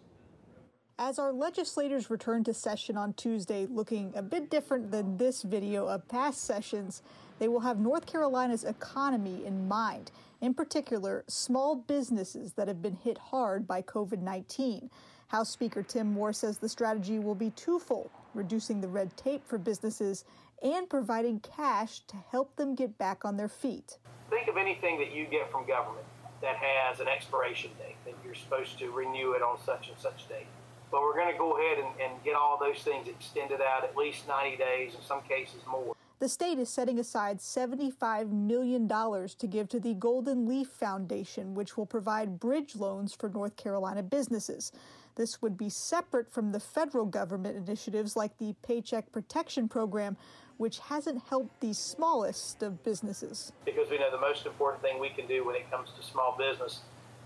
As 0.99 1.19
our 1.19 1.33
legislators 1.33 2.11
return 2.11 2.45
to 2.45 2.53
session 2.53 2.97
on 2.97 3.15
Tuesday, 3.15 3.67
looking 3.67 4.13
a 4.15 4.23
bit 4.23 4.51
different 4.51 4.91
than 4.91 5.17
this 5.17 5.43
video 5.43 5.87
of 5.87 6.07
past 6.07 6.45
sessions, 6.45 7.03
they 7.39 7.49
will 7.49 7.61
have 7.61 7.79
North 7.79 8.07
Carolina's 8.07 8.65
economy 8.65 9.45
in 9.45 9.67
mind 9.67 10.11
in 10.43 10.53
particular, 10.55 11.25
small 11.29 11.77
businesses 11.77 12.53
that 12.55 12.69
have 12.69 12.83
been 12.83 12.97
hit 12.97 13.17
hard 13.17 13.67
by 13.67 13.81
COVID 13.81 14.21
19. 14.21 14.91
House 15.29 15.49
Speaker 15.49 15.83
Tim 15.83 16.13
Moore 16.13 16.33
says 16.33 16.59
the 16.59 16.69
strategy 16.69 17.19
will 17.19 17.35
be 17.35 17.51
twofold 17.51 18.11
reducing 18.35 18.81
the 18.81 18.89
red 18.89 19.17
tape 19.17 19.47
for 19.47 19.57
businesses 19.57 20.25
and 20.63 20.91
providing 20.91 21.41
cash 21.41 22.01
to 22.01 22.17
help 22.31 22.55
them 22.57 22.75
get 22.75 22.99
back 22.99 23.25
on 23.25 23.37
their 23.37 23.49
feet. 23.49 23.99
Think 24.31 24.49
of 24.49 24.57
anything 24.57 24.99
that 24.99 25.13
you 25.13 25.27
get 25.27 25.51
from 25.51 25.67
government 25.67 26.07
that 26.43 26.57
has 26.57 27.01
an 27.01 27.09
expiration 27.09 27.71
date, 27.79 27.97
that 28.05 28.15
you're 28.25 28.35
supposed 28.35 28.79
to 28.79 28.91
renew 28.91 29.33
it 29.33 29.43
on 29.43 29.59
such 29.65 29.89
and 29.89 29.99
such 29.99 30.29
date. 30.29 30.47
But 30.93 31.01
we're 31.01 31.15
going 31.15 31.33
to 31.33 31.39
go 31.39 31.59
ahead 31.59 31.79
and, 31.79 31.89
and 32.01 32.23
get 32.23 32.35
all 32.35 32.59
those 32.61 32.83
things 32.83 33.09
extended 33.09 33.61
out 33.63 33.83
at 33.83 33.97
least 33.97 34.29
90 34.29 34.59
days, 34.59 34.95
in 34.95 35.01
some 35.03 35.23
cases 35.23 35.61
more. 35.69 35.97
The 36.19 36.29
state 36.29 36.61
is 36.61 36.69
setting 36.69 37.01
aside 37.01 37.39
$75 37.39 38.31
million 38.31 38.87
to 38.87 39.47
give 39.49 39.69
to 39.71 39.81
the 39.81 39.95
Golden 39.95 40.47
Leaf 40.47 40.69
Foundation, 40.69 41.55
which 41.55 41.77
will 41.77 41.87
provide 41.87 42.39
bridge 42.39 42.77
loans 42.77 43.13
for 43.13 43.29
North 43.29 43.57
Carolina 43.57 44.05
businesses. 44.05 44.71
This 45.17 45.43
would 45.43 45.59
be 45.59 45.69
separate 45.69 46.31
from 46.31 46.53
the 46.53 46.61
federal 46.61 47.07
government 47.07 47.57
initiatives 47.57 48.15
like 48.15 48.39
the 48.39 48.55
Paycheck 48.63 49.11
Protection 49.11 49.69
Program, 49.69 50.17
which 50.59 50.79
hasn't 50.79 51.23
helped 51.29 51.59
the 51.61 51.73
smallest 51.73 52.63
of 52.63 52.85
businesses. 52.85 53.51
Because 53.65 53.91
we 53.91 53.99
know 53.99 54.11
the 54.11 54.21
most 54.21 54.47
important 54.47 54.81
thing 54.81 55.01
we 55.01 55.09
can 55.09 55.27
do 55.27 55.45
when 55.45 55.57
it 55.57 55.69
comes 55.71 55.91
to 55.99 56.05
small 56.05 56.37
business, 56.39 56.83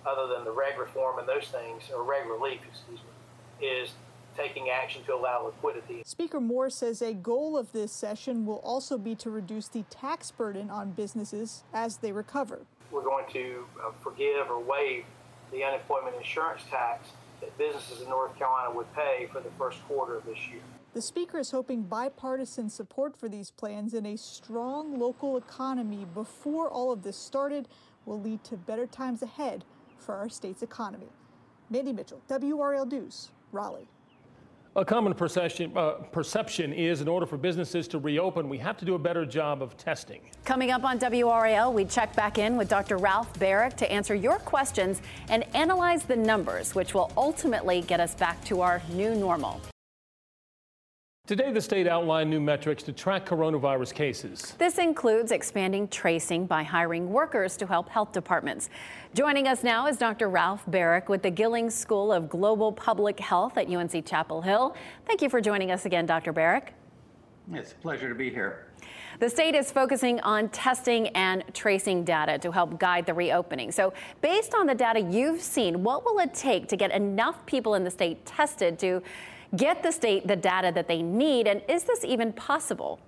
other 0.07 0.33
than 0.33 0.45
the 0.45 0.53
reg 0.53 0.79
reform 0.79 1.19
and 1.19 1.29
those 1.29 1.49
things, 1.49 1.83
or 1.95 2.03
reg 2.03 2.27
relief, 2.27 2.61
excuse 2.67 3.01
me, 3.01 3.16
is 3.61 3.91
taking 4.37 4.69
action 4.69 5.03
to 5.05 5.15
allow 5.15 5.45
liquidity. 5.47 6.03
Speaker 6.05 6.41
Moore 6.41 6.71
says 6.71 7.01
a 7.01 7.15
goal 7.15 7.57
of 7.57 7.73
this 7.73 7.91
session 7.91 8.45
will 8.45 8.61
also 8.65 8.99
be 8.99 9.15
to 9.17 9.31
reduce 9.31 9.69
the 9.69 9.83
tax 9.85 10.31
burden 10.31 10.71
on 10.71 10.91
businesses 10.91 11.65
as 11.73 11.97
they 11.99 12.13
recover. 12.13 12.61
We're 12.91 13.03
going 13.03 13.25
to 13.33 13.65
uh, 13.83 13.91
forgive 14.03 14.51
or 14.51 14.61
waive 14.61 15.05
the 15.53 15.65
unemployment 15.65 16.17
insurance 16.17 16.63
tax 16.71 17.09
that 17.41 17.57
businesses 17.59 18.03
in 18.03 18.09
North 18.09 18.37
Carolina 18.39 18.75
would 18.75 18.93
pay 18.95 19.29
for 19.33 19.41
the 19.41 19.51
first 19.59 19.83
quarter 19.87 20.17
of 20.17 20.25
this 20.25 20.39
year. 20.51 20.61
The 20.95 21.03
Speaker 21.03 21.39
is 21.39 21.51
hoping 21.51 21.83
bipartisan 21.83 22.71
support 22.71 23.17
for 23.17 23.29
these 23.29 23.51
plans 23.51 23.93
and 23.93 24.07
a 24.07 24.17
strong 24.17 24.99
local 24.99 25.37
economy 25.37 26.07
before 26.15 26.69
all 26.71 26.91
of 26.91 27.03
this 27.03 27.17
started 27.17 27.69
will 28.07 28.21
lead 28.21 28.43
to 28.45 28.57
better 28.57 28.87
times 28.87 29.21
ahead 29.21 29.65
for 29.99 30.15
our 30.15 30.29
state's 30.29 30.63
economy. 30.63 31.09
Mandy 31.69 31.93
Mitchell, 31.93 32.23
WRAL 32.29 32.87
News, 32.87 33.31
Raleigh. 33.57 33.89
A 34.77 34.85
common 34.85 35.15
perception, 35.15 35.73
uh, 35.75 35.93
perception 36.13 36.71
is 36.75 37.01
in 37.01 37.09
order 37.09 37.25
for 37.25 37.39
businesses 37.39 37.89
to 37.89 37.99
reopen, 37.99 38.47
we 38.47 38.59
have 38.59 38.77
to 38.77 38.85
do 38.85 38.95
a 38.95 38.99
better 38.99 39.25
job 39.25 39.63
of 39.63 39.75
testing. 39.79 40.21
Coming 40.45 40.71
up 40.71 40.85
on 40.85 40.99
WRAL, 40.99 41.73
we 41.73 41.87
check 41.87 42.15
back 42.15 42.37
in 42.37 42.59
with 42.59 42.69
Dr. 42.69 42.99
Ralph 42.99 43.33
Baric 43.39 43.75
to 43.79 43.91
answer 43.91 44.15
your 44.15 44.39
questions 44.39 45.01
and 45.31 45.45
analyze 45.57 46.03
the 46.03 46.17
numbers, 46.17 46.75
which 46.75 46.93
will 46.93 47.11
ultimately 47.17 47.81
get 47.81 48.01
us 48.01 48.15
back 48.15 48.45
to 48.45 48.61
our 48.61 48.83
new 48.91 49.15
normal. 49.15 49.63
Today, 51.27 51.51
the 51.51 51.61
state 51.61 51.89
outlined 51.89 52.31
new 52.31 52.39
metrics 52.39 52.85
to 52.85 52.93
track 52.93 53.27
coronavirus 53.27 53.93
cases. 53.93 54.55
This 54.59 54.79
includes 54.79 55.33
expanding 55.33 55.89
tracing 55.89 56.47
by 56.47 56.63
hiring 56.63 57.11
workers 57.13 57.57
to 57.57 57.67
help 57.67 57.89
health 57.89 58.13
departments. 58.13 58.71
Joining 59.13 59.49
us 59.49 59.65
now 59.65 59.89
is 59.89 59.97
Dr. 59.97 60.29
Ralph 60.29 60.65
Baric 60.71 61.09
with 61.09 61.23
the 61.23 61.31
Gillings 61.33 61.75
School 61.75 62.13
of 62.13 62.29
Global 62.29 62.71
Public 62.71 63.19
Health 63.19 63.59
at 63.59 63.67
UNC 63.69 64.07
Chapel 64.07 64.41
Hill. 64.41 64.77
Thank 65.05 65.21
you 65.21 65.29
for 65.29 65.41
joining 65.41 65.73
us 65.73 65.85
again, 65.85 66.07
Dr. 66.07 66.33
Baric. 66.33 66.69
It's 67.53 67.73
a 67.73 67.75
pleasure 67.75 68.09
to 68.09 68.15
be 68.15 68.31
here. 68.31 68.69
The 69.19 69.29
state 69.29 69.57
is 69.57 69.73
focusing 69.73 70.21
on 70.21 70.49
testing 70.51 71.09
and 71.09 71.43
tracing 71.53 72.05
data 72.05 72.39
to 72.39 72.53
help 72.53 72.79
guide 72.79 73.05
the 73.05 73.15
reopening. 73.15 73.73
So, 73.73 73.95
based 74.21 74.55
on 74.55 74.67
the 74.67 74.75
data 74.77 75.01
you've 75.01 75.41
seen, 75.41 75.83
what 75.83 76.05
will 76.05 76.21
it 76.21 76.35
take 76.35 76.69
to 76.69 76.77
get 76.77 76.93
enough 76.93 77.45
people 77.47 77.75
in 77.75 77.83
the 77.83 77.91
state 77.91 78.25
tested 78.27 78.79
to 78.81 79.03
get 79.55 79.83
the 79.83 79.93
state 79.93 80.27
the 80.27 80.37
data 80.37 80.73
that 80.75 80.89
they 80.89 81.03
need? 81.03 81.47
And 81.47 81.63
is 81.69 81.85
this 81.85 82.05
even 82.05 82.33
possible? 82.33 83.01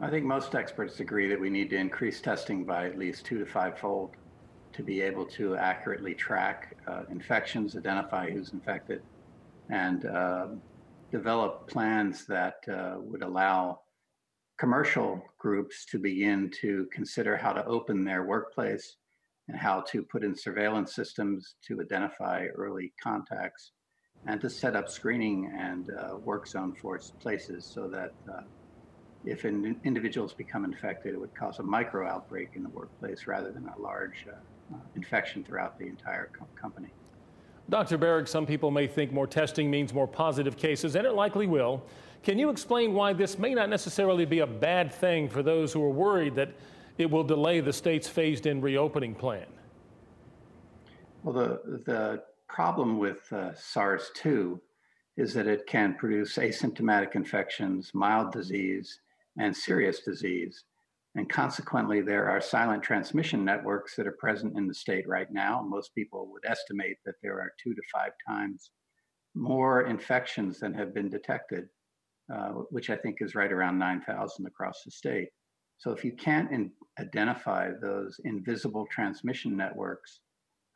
I 0.00 0.10
think 0.10 0.24
most 0.24 0.54
experts 0.54 1.00
agree 1.00 1.28
that 1.28 1.40
we 1.40 1.50
need 1.50 1.70
to 1.70 1.76
increase 1.76 2.20
testing 2.20 2.64
by 2.64 2.86
at 2.86 2.98
least 2.98 3.24
two 3.24 3.38
to 3.38 3.46
five 3.46 3.78
fold 3.78 4.16
to 4.72 4.82
be 4.82 5.00
able 5.00 5.24
to 5.26 5.56
accurately 5.56 6.14
track 6.14 6.76
uh, 6.86 7.02
infections, 7.10 7.76
identify 7.76 8.30
who's 8.30 8.52
infected, 8.52 9.02
and 9.68 10.06
uh, 10.06 10.46
develop 11.10 11.68
plans 11.68 12.26
that 12.26 12.56
uh, 12.72 12.96
would 12.98 13.22
allow 13.22 13.80
commercial 14.58 15.22
groups 15.38 15.84
to 15.86 15.98
begin 15.98 16.50
to 16.60 16.88
consider 16.92 17.36
how 17.36 17.52
to 17.52 17.64
open 17.66 18.04
their 18.04 18.24
workplace 18.24 18.96
and 19.48 19.56
how 19.56 19.82
to 19.82 20.02
put 20.02 20.24
in 20.24 20.34
surveillance 20.34 20.94
systems 20.94 21.56
to 21.66 21.80
identify 21.80 22.46
early 22.56 22.92
contacts 23.02 23.72
and 24.26 24.40
to 24.40 24.48
set 24.48 24.76
up 24.76 24.88
screening 24.88 25.52
and 25.58 25.90
uh, 25.90 26.16
work 26.16 26.46
zone 26.46 26.72
force 26.72 27.12
places 27.20 27.64
so 27.64 27.88
that 27.88 28.12
uh, 28.32 28.42
if 29.24 29.44
in, 29.44 29.76
individuals 29.84 30.32
become 30.32 30.64
infected, 30.64 31.14
it 31.14 31.20
would 31.20 31.34
cause 31.34 31.58
a 31.58 31.62
micro 31.62 32.08
outbreak 32.08 32.50
in 32.54 32.62
the 32.62 32.68
workplace 32.68 33.26
rather 33.26 33.50
than 33.50 33.68
a 33.68 33.80
large 33.80 34.26
uh, 34.28 34.74
uh 34.74 34.78
infection 34.94 35.44
throughout 35.44 35.78
the 35.78 35.86
entire 35.86 36.30
co- 36.38 36.46
company. 36.60 36.88
Dr. 37.68 37.98
Baric, 37.98 38.28
some 38.28 38.44
people 38.46 38.70
may 38.70 38.86
think 38.86 39.12
more 39.12 39.26
testing 39.26 39.70
means 39.70 39.94
more 39.94 40.08
positive 40.08 40.56
cases, 40.56 40.96
and 40.96 41.06
it 41.06 41.14
likely 41.14 41.46
will. 41.46 41.82
Can 42.22 42.38
you 42.38 42.50
explain 42.50 42.92
why 42.92 43.12
this 43.12 43.38
may 43.38 43.54
not 43.54 43.68
necessarily 43.68 44.24
be 44.24 44.40
a 44.40 44.46
bad 44.46 44.92
thing 44.92 45.28
for 45.28 45.42
those 45.42 45.72
who 45.72 45.82
are 45.82 45.90
worried 45.90 46.34
that 46.36 46.50
it 46.98 47.10
will 47.10 47.24
delay 47.24 47.60
the 47.60 47.72
state's 47.72 48.08
phased 48.08 48.46
in 48.46 48.60
reopening 48.60 49.14
plan? 49.14 49.46
Well, 51.22 51.34
the, 51.34 51.82
the 51.84 52.22
problem 52.52 52.98
with 52.98 53.32
uh, 53.32 53.54
SARS 53.54 54.10
2 54.14 54.60
is 55.16 55.32
that 55.34 55.46
it 55.46 55.66
can 55.66 55.94
produce 55.94 56.36
asymptomatic 56.36 57.14
infections, 57.14 57.90
mild 57.94 58.30
disease, 58.30 59.00
and 59.38 59.56
serious 59.56 60.00
disease. 60.00 60.64
And 61.14 61.28
consequently, 61.28 62.00
there 62.02 62.28
are 62.28 62.40
silent 62.40 62.82
transmission 62.82 63.44
networks 63.44 63.96
that 63.96 64.06
are 64.06 64.16
present 64.18 64.56
in 64.56 64.66
the 64.66 64.74
state 64.74 65.08
right 65.08 65.30
now. 65.30 65.62
Most 65.66 65.94
people 65.94 66.28
would 66.30 66.44
estimate 66.46 66.98
that 67.04 67.16
there 67.22 67.40
are 67.40 67.52
two 67.62 67.74
to 67.74 67.82
five 67.92 68.12
times 68.26 68.70
more 69.34 69.82
infections 69.86 70.58
than 70.58 70.74
have 70.74 70.94
been 70.94 71.08
detected, 71.08 71.68
uh, 72.32 72.50
which 72.70 72.90
I 72.90 72.96
think 72.96 73.18
is 73.20 73.34
right 73.34 73.52
around 73.52 73.78
9,000 73.78 74.46
across 74.46 74.82
the 74.84 74.90
state. 74.90 75.28
So 75.78 75.90
if 75.90 76.04
you 76.04 76.12
can't 76.12 76.50
in- 76.52 76.72
identify 76.98 77.70
those 77.80 78.20
invisible 78.24 78.86
transmission 78.90 79.56
networks, 79.56 80.20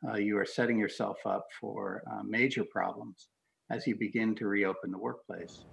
uh, 0.05 0.15
you 0.15 0.37
are 0.37 0.45
setting 0.45 0.77
yourself 0.77 1.17
up 1.25 1.47
for 1.59 2.03
uh, 2.11 2.21
major 2.23 2.63
problems 2.63 3.29
as 3.69 3.87
you 3.87 3.95
begin 3.95 4.35
to 4.35 4.47
reopen 4.47 4.91
the 4.91 4.97
workplace. 4.97 5.65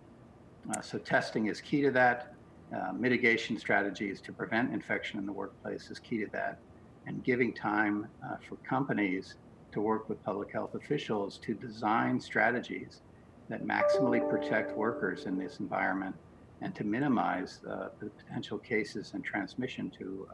Uh, 0.74 0.80
so, 0.80 0.98
testing 0.98 1.46
is 1.46 1.60
key 1.60 1.82
to 1.82 1.90
that. 1.90 2.34
Uh, 2.74 2.92
mitigation 2.92 3.58
strategies 3.58 4.20
to 4.22 4.32
prevent 4.32 4.72
infection 4.72 5.18
in 5.18 5.26
the 5.26 5.32
workplace 5.32 5.90
is 5.90 5.98
key 5.98 6.18
to 6.18 6.26
that. 6.32 6.58
And 7.06 7.22
giving 7.22 7.52
time 7.52 8.08
uh, 8.24 8.36
for 8.48 8.56
companies 8.68 9.34
to 9.72 9.80
work 9.80 10.08
with 10.08 10.22
public 10.24 10.50
health 10.52 10.74
officials 10.74 11.38
to 11.44 11.54
design 11.54 12.18
strategies 12.18 13.02
that 13.50 13.62
maximally 13.62 14.26
protect 14.30 14.74
workers 14.74 15.26
in 15.26 15.36
this 15.36 15.60
environment 15.60 16.16
and 16.62 16.74
to 16.74 16.84
minimize 16.84 17.60
uh, 17.68 17.88
the 18.00 18.08
potential 18.08 18.56
cases 18.56 19.12
and 19.12 19.22
transmission 19.22 19.92
to 19.98 20.26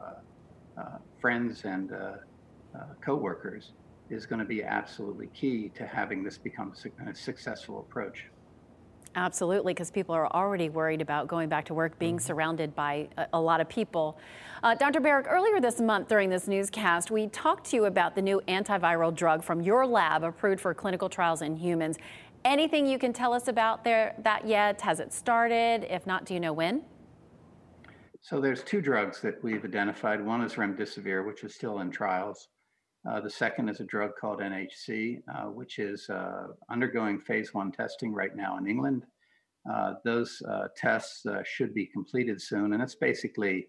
friends 1.19 1.65
and 1.65 1.91
coworkers 3.03 3.73
is 4.11 4.25
going 4.25 4.39
to 4.39 4.45
be 4.45 4.63
absolutely 4.63 5.27
key 5.27 5.71
to 5.75 5.87
having 5.87 6.23
this 6.23 6.37
become 6.37 6.73
a 7.07 7.15
successful 7.15 7.79
approach. 7.79 8.25
Absolutely, 9.15 9.73
because 9.73 9.91
people 9.91 10.15
are 10.15 10.31
already 10.31 10.69
worried 10.69 11.01
about 11.01 11.27
going 11.27 11.49
back 11.49 11.65
to 11.65 11.73
work, 11.73 11.97
being 11.99 12.15
mm-hmm. 12.15 12.25
surrounded 12.25 12.73
by 12.75 13.09
a, 13.17 13.27
a, 13.33 13.41
lot 13.41 13.59
of 13.59 13.67
people. 13.67 14.17
Uh, 14.63 14.73
Dr. 14.73 15.01
Baric, 15.01 15.25
earlier 15.29 15.59
this 15.59 15.81
month 15.81 16.07
during 16.07 16.29
this 16.29 16.47
newscast, 16.47 17.11
we 17.11 17.27
talked 17.27 17.65
to 17.71 17.75
you 17.75 17.85
about 17.85 18.15
the 18.15 18.21
new 18.21 18.41
antiviral 18.47 19.13
drug 19.13 19.43
from 19.43 19.61
your 19.61 19.85
lab 19.85 20.23
approved 20.23 20.61
for 20.61 20.73
clinical 20.73 21.09
trials 21.09 21.41
in 21.41 21.57
humans. 21.57 21.97
Anything 22.45 22.87
you 22.87 22.97
can 22.97 23.11
tell 23.11 23.33
us 23.33 23.49
about 23.49 23.83
there, 23.83 24.15
that 24.23 24.47
yet? 24.47 24.79
Has 24.81 24.99
it 24.99 25.13
started? 25.13 25.85
If 25.89 26.07
not, 26.07 26.25
do 26.25 26.33
you 26.33 26.39
know 26.39 26.53
when? 26.53 26.83
So 28.21 28.39
there's 28.39 28.63
two 28.63 28.81
drugs 28.81 29.19
that 29.21 29.43
we've 29.43 29.65
identified. 29.65 30.23
One 30.23 30.41
is 30.41 30.53
remdesivir, 30.53 31.25
which 31.25 31.43
is 31.43 31.53
still 31.53 31.79
in 31.79 31.91
trials. 31.91 32.47
Uh, 33.09 33.19
the 33.19 33.29
second 33.29 33.67
is 33.67 33.79
a 33.79 33.85
drug 33.85 34.11
called 34.19 34.39
NHC, 34.39 35.21
uh, 35.27 35.45
which 35.45 35.79
is 35.79 36.07
uh, 36.09 36.47
undergoing 36.69 37.19
phase 37.19 37.53
one 37.53 37.71
testing 37.71 38.13
right 38.13 38.35
now 38.35 38.57
in 38.57 38.67
England. 38.67 39.03
Uh, 39.71 39.93
those 40.05 40.41
uh, 40.47 40.67
tests 40.75 41.25
uh, 41.25 41.41
should 41.43 41.73
be 41.73 41.85
completed 41.85 42.41
soon, 42.41 42.73
and 42.73 42.81
it's 42.81 42.95
basically 42.95 43.67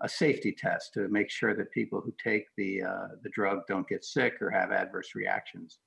a 0.00 0.08
safety 0.08 0.54
test 0.56 0.94
to 0.94 1.08
make 1.08 1.28
sure 1.28 1.52
that 1.56 1.72
people 1.72 2.00
who 2.00 2.14
take 2.22 2.44
the 2.56 2.82
the 3.24 3.30
drug 3.30 3.58
don't 3.66 3.88
get 3.88 4.04
sick 4.04 4.34
or 4.40 4.48
have 4.48 4.70
adverse 4.70 5.16
reactions. 5.16 5.80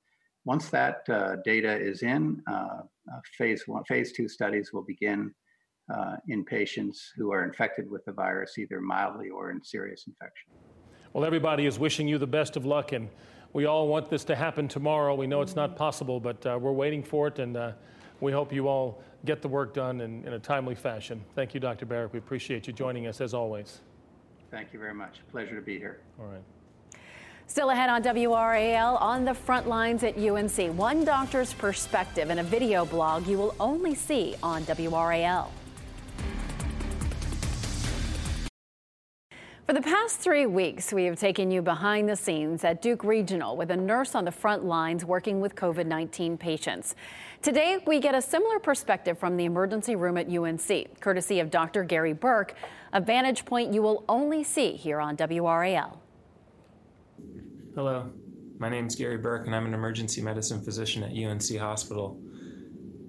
Once 0.44 0.68
that 0.68 1.06
data 1.46 1.80
is 1.80 2.02
in, 2.02 2.42
phase 3.38 3.62
one, 3.66 3.82
phase 3.84 4.12
two 4.12 4.28
studies 4.28 4.70
will 4.74 4.82
begin 4.82 5.34
in 6.28 6.44
patients 6.44 7.10
who 7.16 7.32
are 7.32 7.42
infected 7.42 7.90
with 7.90 8.04
the 8.04 8.12
virus, 8.12 8.58
either 8.58 8.82
mildly 8.82 9.30
or 9.30 9.50
in 9.50 9.64
serious 9.64 10.04
infection. 10.06 10.69
Well, 11.12 11.24
everybody 11.24 11.66
is 11.66 11.76
wishing 11.76 12.06
you 12.06 12.18
the 12.18 12.26
best 12.28 12.56
of 12.56 12.64
luck, 12.64 12.92
and 12.92 13.08
we 13.52 13.64
all 13.64 13.88
want 13.88 14.08
this 14.08 14.22
to 14.24 14.36
happen 14.36 14.68
tomorrow. 14.68 15.16
We 15.16 15.26
know 15.26 15.40
it's 15.40 15.56
not 15.56 15.74
possible, 15.74 16.20
but 16.20 16.46
uh, 16.46 16.56
we're 16.60 16.70
waiting 16.70 17.02
for 17.02 17.26
it, 17.26 17.40
and 17.40 17.56
uh, 17.56 17.72
we 18.20 18.30
hope 18.30 18.52
you 18.52 18.68
all 18.68 19.02
get 19.24 19.42
the 19.42 19.48
work 19.48 19.74
done 19.74 20.00
in, 20.02 20.24
in 20.24 20.34
a 20.34 20.38
timely 20.38 20.76
fashion. 20.76 21.20
Thank 21.34 21.52
you, 21.52 21.58
Dr. 21.58 21.84
Baric. 21.84 22.12
We 22.12 22.20
appreciate 22.20 22.68
you 22.68 22.72
joining 22.72 23.08
us 23.08 23.20
as 23.20 23.34
always. 23.34 23.80
Thank 24.52 24.72
you 24.72 24.78
very 24.78 24.94
much. 24.94 25.16
Pleasure 25.32 25.56
to 25.56 25.60
be 25.60 25.78
here. 25.78 25.98
All 26.20 26.26
right. 26.26 26.42
Still 27.48 27.70
ahead 27.70 27.90
on 27.90 28.04
WRAL 28.04 28.96
on 29.00 29.24
the 29.24 29.34
front 29.34 29.66
lines 29.66 30.04
at 30.04 30.16
UNC. 30.16 30.78
One 30.78 31.04
doctor's 31.04 31.52
perspective 31.52 32.30
in 32.30 32.38
a 32.38 32.44
video 32.44 32.84
blog 32.84 33.26
you 33.26 33.36
will 33.36 33.56
only 33.58 33.96
see 33.96 34.36
on 34.44 34.62
WRAL. 34.62 35.50
For 39.70 39.74
the 39.74 39.82
past 39.82 40.18
three 40.18 40.46
weeks, 40.46 40.92
we 40.92 41.04
have 41.04 41.16
taken 41.16 41.48
you 41.52 41.62
behind 41.62 42.08
the 42.08 42.16
scenes 42.16 42.64
at 42.64 42.82
Duke 42.82 43.04
Regional 43.04 43.56
with 43.56 43.70
a 43.70 43.76
nurse 43.76 44.16
on 44.16 44.24
the 44.24 44.32
front 44.32 44.64
lines 44.64 45.04
working 45.04 45.40
with 45.40 45.54
COVID 45.54 45.86
19 45.86 46.36
patients. 46.38 46.96
Today, 47.40 47.78
we 47.86 48.00
get 48.00 48.16
a 48.16 48.20
similar 48.20 48.58
perspective 48.58 49.16
from 49.16 49.36
the 49.36 49.44
emergency 49.44 49.94
room 49.94 50.16
at 50.16 50.28
UNC, 50.28 51.00
courtesy 51.00 51.38
of 51.38 51.52
Dr. 51.52 51.84
Gary 51.84 52.12
Burke, 52.12 52.56
a 52.92 53.00
vantage 53.00 53.44
point 53.44 53.72
you 53.72 53.80
will 53.80 54.04
only 54.08 54.42
see 54.42 54.72
here 54.72 54.98
on 54.98 55.16
WRAL. 55.16 55.98
Hello, 57.76 58.10
my 58.58 58.68
name 58.68 58.88
is 58.88 58.96
Gary 58.96 59.18
Burke, 59.18 59.46
and 59.46 59.54
I'm 59.54 59.66
an 59.66 59.74
emergency 59.74 60.20
medicine 60.20 60.64
physician 60.64 61.04
at 61.04 61.12
UNC 61.12 61.60
Hospital. 61.60 62.20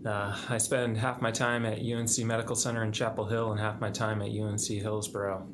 Uh, 0.06 0.38
I 0.48 0.60
spend 0.60 0.96
half 1.00 1.24
my 1.24 1.32
time 1.32 1.65
at 1.65 1.80
UNC 1.80 2.20
Medical 2.20 2.56
Center 2.56 2.84
in 2.84 2.91
Chapel 2.91 3.25
Hill 3.25 3.50
and 3.50 3.60
half 3.60 3.82
my 3.82 3.89
time 3.89 4.22
at 4.22 4.30
UNC 4.30 4.68
Hillsborough 4.68 5.48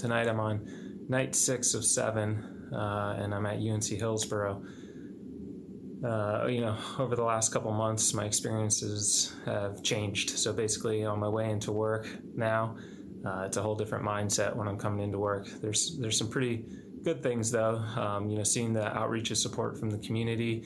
tonight 0.00 0.28
I'm 0.28 0.40
on 0.40 1.04
night 1.08 1.34
six 1.36 1.74
of 1.74 1.84
seven, 1.84 2.70
uh, 2.72 3.18
and 3.18 3.34
I'm 3.34 3.44
at 3.44 3.58
UNC 3.58 3.84
Hillsborough. 3.84 4.64
Uh, 6.02 6.46
you 6.46 6.62
know, 6.62 6.78
over 6.98 7.14
the 7.14 7.22
last 7.22 7.52
couple 7.52 7.70
months, 7.72 8.14
my 8.14 8.24
experiences 8.24 9.36
have 9.44 9.82
changed. 9.82 10.30
So 10.30 10.54
basically, 10.54 11.04
on 11.04 11.18
my 11.20 11.28
way 11.28 11.50
into 11.50 11.72
work 11.72 12.08
now, 12.34 12.76
uh, 13.26 13.42
it's 13.46 13.58
a 13.58 13.62
whole 13.62 13.74
different 13.74 14.02
mindset 14.02 14.56
when 14.56 14.66
I'm 14.66 14.78
coming 14.78 15.04
into 15.04 15.18
work. 15.18 15.46
There's 15.60 15.98
there's 15.98 16.16
some 16.16 16.30
pretty 16.30 16.64
good 17.04 17.22
things, 17.22 17.50
though. 17.50 17.76
Um, 17.96 18.30
you 18.30 18.38
know, 18.38 18.44
seeing 18.44 18.72
the 18.72 18.86
outreach 18.96 19.30
of 19.30 19.36
support 19.36 19.78
from 19.78 19.90
the 19.90 19.98
community, 19.98 20.64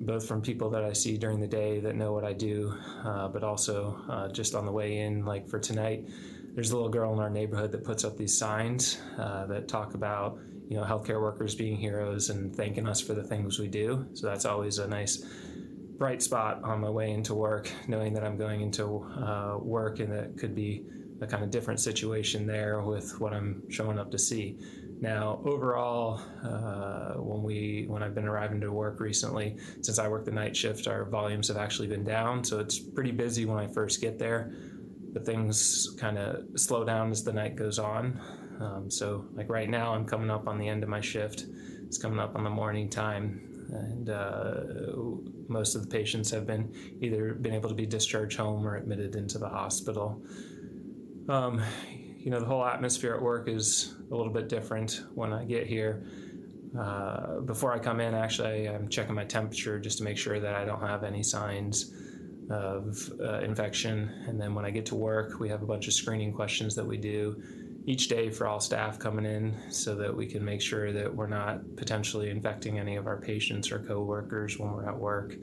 both 0.00 0.26
from 0.26 0.42
people 0.42 0.68
that 0.70 0.82
I 0.82 0.92
see 0.92 1.16
during 1.16 1.38
the 1.38 1.46
day 1.46 1.78
that 1.78 1.94
know 1.94 2.12
what 2.12 2.24
I 2.24 2.32
do, 2.32 2.74
uh, 3.04 3.28
but 3.28 3.44
also 3.44 4.02
uh, 4.10 4.28
just 4.32 4.56
on 4.56 4.66
the 4.66 4.72
way 4.72 4.98
in. 4.98 5.24
Like 5.24 5.48
for 5.48 5.60
tonight, 5.60 6.08
there's 6.58 6.72
a 6.72 6.74
little 6.74 6.90
girl 6.90 7.12
in 7.12 7.20
our 7.20 7.30
neighborhood 7.30 7.70
that 7.70 7.84
puts 7.84 8.02
up 8.02 8.16
these 8.16 8.36
signs 8.36 9.00
uh, 9.16 9.46
that 9.46 9.68
talk 9.68 9.94
about 9.94 10.40
you 10.68 10.76
know 10.76 10.82
healthcare 10.82 11.20
workers 11.20 11.54
being 11.54 11.76
heroes 11.76 12.30
and 12.30 12.52
thanking 12.52 12.88
us 12.88 13.00
for 13.00 13.14
the 13.14 13.22
things 13.22 13.60
we 13.60 13.68
do. 13.68 14.04
So 14.14 14.26
that's 14.26 14.44
always 14.44 14.78
a 14.78 14.88
nice 14.88 15.24
bright 15.98 16.20
spot 16.20 16.60
on 16.64 16.80
my 16.80 16.90
way 16.90 17.12
into 17.12 17.32
work, 17.36 17.70
knowing 17.86 18.12
that 18.14 18.24
I'm 18.24 18.36
going 18.36 18.60
into 18.60 19.08
uh, 19.24 19.58
work 19.60 20.00
and 20.00 20.12
that 20.12 20.36
could 20.36 20.56
be 20.56 20.84
a 21.20 21.28
kind 21.28 21.44
of 21.44 21.52
different 21.52 21.78
situation 21.78 22.44
there 22.44 22.82
with 22.82 23.20
what 23.20 23.32
I'm 23.32 23.62
showing 23.70 23.96
up 23.96 24.10
to 24.10 24.18
see. 24.18 24.58
Now, 25.00 25.40
overall, 25.44 26.20
uh, 26.42 27.20
when 27.20 27.44
we 27.44 27.84
when 27.86 28.02
I've 28.02 28.16
been 28.16 28.26
arriving 28.26 28.60
to 28.62 28.72
work 28.72 28.98
recently, 28.98 29.58
since 29.80 30.00
I 30.00 30.08
work 30.08 30.24
the 30.24 30.32
night 30.32 30.56
shift, 30.56 30.88
our 30.88 31.04
volumes 31.04 31.46
have 31.46 31.56
actually 31.56 31.86
been 31.86 32.02
down. 32.02 32.42
So 32.42 32.58
it's 32.58 32.80
pretty 32.80 33.12
busy 33.12 33.44
when 33.44 33.58
I 33.58 33.68
first 33.68 34.00
get 34.00 34.18
there, 34.18 34.52
but 35.12 35.24
things 35.24 35.94
kind 35.98 36.18
of 36.18 36.44
slow 36.58 36.84
down 36.84 37.10
as 37.10 37.24
the 37.24 37.32
night 37.32 37.56
goes 37.56 37.78
on. 37.78 38.20
Um, 38.60 38.90
so, 38.90 39.24
like 39.34 39.48
right 39.48 39.68
now, 39.68 39.94
I'm 39.94 40.04
coming 40.04 40.30
up 40.30 40.48
on 40.48 40.58
the 40.58 40.68
end 40.68 40.82
of 40.82 40.88
my 40.88 41.00
shift. 41.00 41.46
It's 41.86 41.98
coming 41.98 42.18
up 42.18 42.34
on 42.34 42.44
the 42.44 42.50
morning 42.50 42.88
time, 42.88 43.66
and 43.70 44.10
uh, 44.10 44.60
most 45.48 45.74
of 45.74 45.82
the 45.82 45.88
patients 45.88 46.30
have 46.30 46.46
been 46.46 46.74
either 47.00 47.34
been 47.34 47.54
able 47.54 47.68
to 47.68 47.74
be 47.74 47.86
discharged 47.86 48.36
home 48.36 48.66
or 48.66 48.76
admitted 48.76 49.14
into 49.16 49.38
the 49.38 49.48
hospital. 49.48 50.22
Um, 51.28 51.62
you 52.18 52.30
know, 52.30 52.40
the 52.40 52.46
whole 52.46 52.64
atmosphere 52.64 53.14
at 53.14 53.22
work 53.22 53.48
is 53.48 53.94
a 54.10 54.14
little 54.14 54.32
bit 54.32 54.48
different 54.48 55.02
when 55.14 55.32
I 55.32 55.44
get 55.44 55.66
here. 55.66 56.04
Uh, 56.78 57.40
before 57.40 57.72
I 57.72 57.78
come 57.78 58.00
in, 58.00 58.14
actually, 58.14 58.68
I'm 58.68 58.88
checking 58.88 59.14
my 59.14 59.24
temperature 59.24 59.78
just 59.78 59.98
to 59.98 60.04
make 60.04 60.18
sure 60.18 60.40
that 60.40 60.54
I 60.54 60.64
don't 60.64 60.80
have 60.80 61.04
any 61.04 61.22
signs 61.22 61.94
of 62.50 63.10
uh, 63.20 63.40
infection. 63.40 64.10
And 64.26 64.40
then 64.40 64.54
when 64.54 64.64
I 64.64 64.70
get 64.70 64.86
to 64.86 64.94
work, 64.94 65.38
we 65.38 65.48
have 65.48 65.62
a 65.62 65.66
bunch 65.66 65.86
of 65.86 65.94
screening 65.94 66.32
questions 66.32 66.74
that 66.76 66.86
we 66.86 66.96
do 66.96 67.42
each 67.86 68.08
day 68.08 68.28
for 68.30 68.46
all 68.46 68.60
staff 68.60 68.98
coming 68.98 69.24
in 69.24 69.56
so 69.70 69.94
that 69.94 70.14
we 70.14 70.26
can 70.26 70.44
make 70.44 70.60
sure 70.60 70.92
that 70.92 71.14
we're 71.14 71.26
not 71.26 71.60
potentially 71.76 72.28
infecting 72.28 72.78
any 72.78 72.96
of 72.96 73.06
our 73.06 73.18
patients 73.18 73.72
or 73.72 73.78
coworkers 73.78 74.58
when 74.58 74.70
we're 74.72 74.86
at 74.86 74.98
work. 74.98 75.34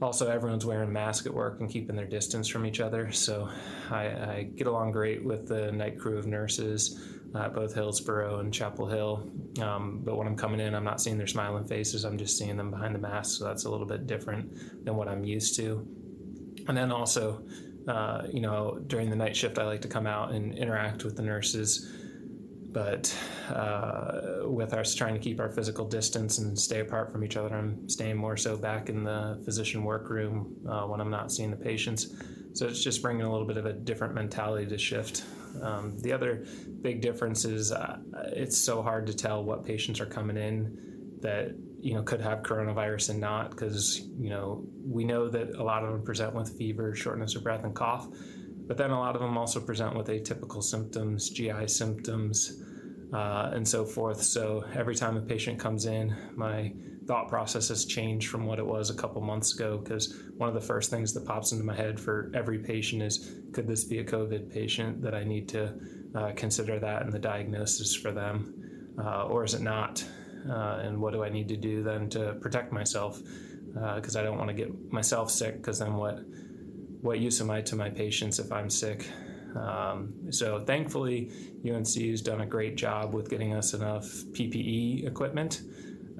Also, 0.00 0.30
everyone's 0.30 0.66
wearing 0.66 0.88
a 0.88 0.92
mask 0.92 1.26
at 1.26 1.34
work 1.34 1.60
and 1.60 1.70
keeping 1.70 1.96
their 1.96 2.06
distance 2.06 2.48
from 2.48 2.66
each 2.66 2.80
other. 2.80 3.12
So 3.12 3.48
I, 3.90 4.04
I 4.04 4.50
get 4.54 4.66
along 4.66 4.92
great 4.92 5.24
with 5.24 5.46
the 5.46 5.70
night 5.72 5.98
crew 5.98 6.18
of 6.18 6.26
nurses 6.26 6.98
at 7.36 7.52
both 7.52 7.74
Hillsborough 7.74 8.38
and 8.40 8.52
Chapel 8.52 8.86
Hill. 8.86 9.28
Um, 9.60 10.00
but 10.04 10.16
when 10.16 10.26
I'm 10.26 10.36
coming 10.36 10.60
in, 10.60 10.74
I'm 10.74 10.84
not 10.84 11.00
seeing 11.00 11.18
their 11.18 11.26
smiling 11.26 11.64
faces. 11.64 12.04
I'm 12.04 12.16
just 12.16 12.38
seeing 12.38 12.56
them 12.56 12.70
behind 12.70 12.94
the 12.94 12.98
mask. 12.98 13.38
So 13.38 13.44
that's 13.44 13.64
a 13.64 13.70
little 13.70 13.86
bit 13.86 14.06
different 14.06 14.84
than 14.84 14.96
what 14.96 15.08
I'm 15.08 15.24
used 15.24 15.56
to. 15.56 15.86
And 16.68 16.76
then 16.76 16.92
also, 16.92 17.44
uh, 17.88 18.22
you 18.32 18.40
know, 18.40 18.78
during 18.86 19.10
the 19.10 19.16
night 19.16 19.36
shift, 19.36 19.58
I 19.58 19.64
like 19.64 19.82
to 19.82 19.88
come 19.88 20.06
out 20.06 20.32
and 20.32 20.56
interact 20.56 21.04
with 21.04 21.16
the 21.16 21.22
nurses. 21.22 21.92
But 22.70 23.16
uh, 23.50 24.40
with 24.48 24.72
us 24.72 24.94
trying 24.94 25.14
to 25.14 25.20
keep 25.20 25.38
our 25.38 25.48
physical 25.48 25.86
distance 25.86 26.38
and 26.38 26.58
stay 26.58 26.80
apart 26.80 27.12
from 27.12 27.24
each 27.24 27.36
other, 27.36 27.54
I'm 27.54 27.88
staying 27.88 28.16
more 28.16 28.36
so 28.36 28.56
back 28.56 28.88
in 28.88 29.04
the 29.04 29.40
physician 29.44 29.84
workroom 29.84 30.56
uh, 30.68 30.82
when 30.86 31.00
I'm 31.00 31.10
not 31.10 31.30
seeing 31.30 31.50
the 31.50 31.56
patients. 31.56 32.12
So 32.54 32.66
it's 32.66 32.82
just 32.82 33.02
bringing 33.02 33.22
a 33.22 33.30
little 33.30 33.46
bit 33.46 33.56
of 33.56 33.66
a 33.66 33.72
different 33.72 34.14
mentality 34.14 34.66
to 34.66 34.78
shift. 34.78 35.24
Um, 35.60 35.98
the 35.98 36.12
other 36.12 36.46
big 36.80 37.00
difference 37.00 37.44
is 37.44 37.72
uh, 37.72 37.98
it's 38.32 38.56
so 38.56 38.80
hard 38.82 39.06
to 39.08 39.14
tell 39.14 39.44
what 39.44 39.64
patients 39.64 40.00
are 40.00 40.06
coming 40.06 40.36
in 40.36 41.18
that 41.20 41.54
you 41.80 41.94
know 41.94 42.02
could 42.02 42.20
have 42.20 42.42
coronavirus 42.42 43.10
and 43.10 43.20
not 43.20 43.50
because 43.50 44.00
you 44.18 44.30
know 44.30 44.64
we 44.84 45.04
know 45.04 45.28
that 45.28 45.50
a 45.56 45.62
lot 45.62 45.84
of 45.84 45.92
them 45.92 46.02
present 46.02 46.34
with 46.34 46.56
fever, 46.56 46.94
shortness 46.94 47.34
of 47.34 47.42
breath, 47.42 47.64
and 47.64 47.74
cough, 47.74 48.08
but 48.66 48.76
then 48.76 48.90
a 48.90 48.98
lot 48.98 49.14
of 49.14 49.20
them 49.20 49.36
also 49.36 49.60
present 49.60 49.96
with 49.96 50.06
atypical 50.06 50.62
symptoms, 50.62 51.30
GI 51.30 51.66
symptoms, 51.66 52.62
uh, 53.12 53.50
and 53.52 53.66
so 53.66 53.84
forth. 53.84 54.22
So 54.22 54.64
every 54.74 54.94
time 54.94 55.16
a 55.16 55.20
patient 55.20 55.58
comes 55.58 55.86
in, 55.86 56.16
my 56.36 56.72
thought 57.06 57.28
process 57.28 57.68
has 57.68 57.84
changed 57.84 58.28
from 58.28 58.46
what 58.46 58.58
it 58.58 58.66
was 58.66 58.90
a 58.90 58.94
couple 58.94 59.20
months 59.20 59.54
ago 59.54 59.78
because 59.78 60.14
one 60.36 60.48
of 60.48 60.54
the 60.54 60.60
first 60.60 60.90
things 60.90 61.12
that 61.12 61.26
pops 61.26 61.52
into 61.52 61.64
my 61.64 61.74
head 61.74 62.00
for 62.00 62.30
every 62.34 62.58
patient 62.58 63.02
is 63.02 63.40
could 63.52 63.66
this 63.66 63.84
be 63.84 63.98
a 63.98 64.04
COVID 64.04 64.50
patient 64.52 65.02
that 65.02 65.14
I 65.14 65.24
need 65.24 65.48
to 65.50 65.74
uh, 66.14 66.32
consider 66.34 66.78
that 66.78 67.02
in 67.02 67.10
the 67.10 67.18
diagnosis 67.18 67.94
for 67.94 68.12
them, 68.12 68.94
uh, 68.98 69.24
or 69.26 69.44
is 69.44 69.54
it 69.54 69.60
not? 69.60 70.04
uh, 70.48 70.80
and 70.82 71.00
what 71.00 71.12
do 71.12 71.22
I 71.24 71.28
need 71.28 71.48
to 71.48 71.56
do 71.56 71.82
then 71.82 72.08
to 72.10 72.34
protect 72.34 72.72
myself 72.72 73.20
because 73.96 74.16
uh, 74.16 74.20
I 74.20 74.22
don't 74.22 74.38
want 74.38 74.48
to 74.48 74.54
get 74.54 74.92
myself 74.92 75.30
sick 75.30 75.56
because 75.56 75.78
then 75.78 75.94
what 75.94 76.20
what 77.00 77.18
use 77.18 77.40
am 77.40 77.50
I 77.50 77.60
to 77.62 77.76
my 77.76 77.90
patients 77.90 78.38
if 78.38 78.50
I'm 78.50 78.70
sick? 78.70 79.06
Um, 79.56 80.14
so 80.30 80.60
thankfully, 80.60 81.30
UNC 81.68 81.94
has 81.94 82.22
done 82.22 82.40
a 82.40 82.46
great 82.46 82.76
job 82.76 83.14
with 83.14 83.28
getting 83.28 83.54
us 83.54 83.74
enough 83.74 84.06
PPE 84.32 85.06
equipment. 85.06 85.62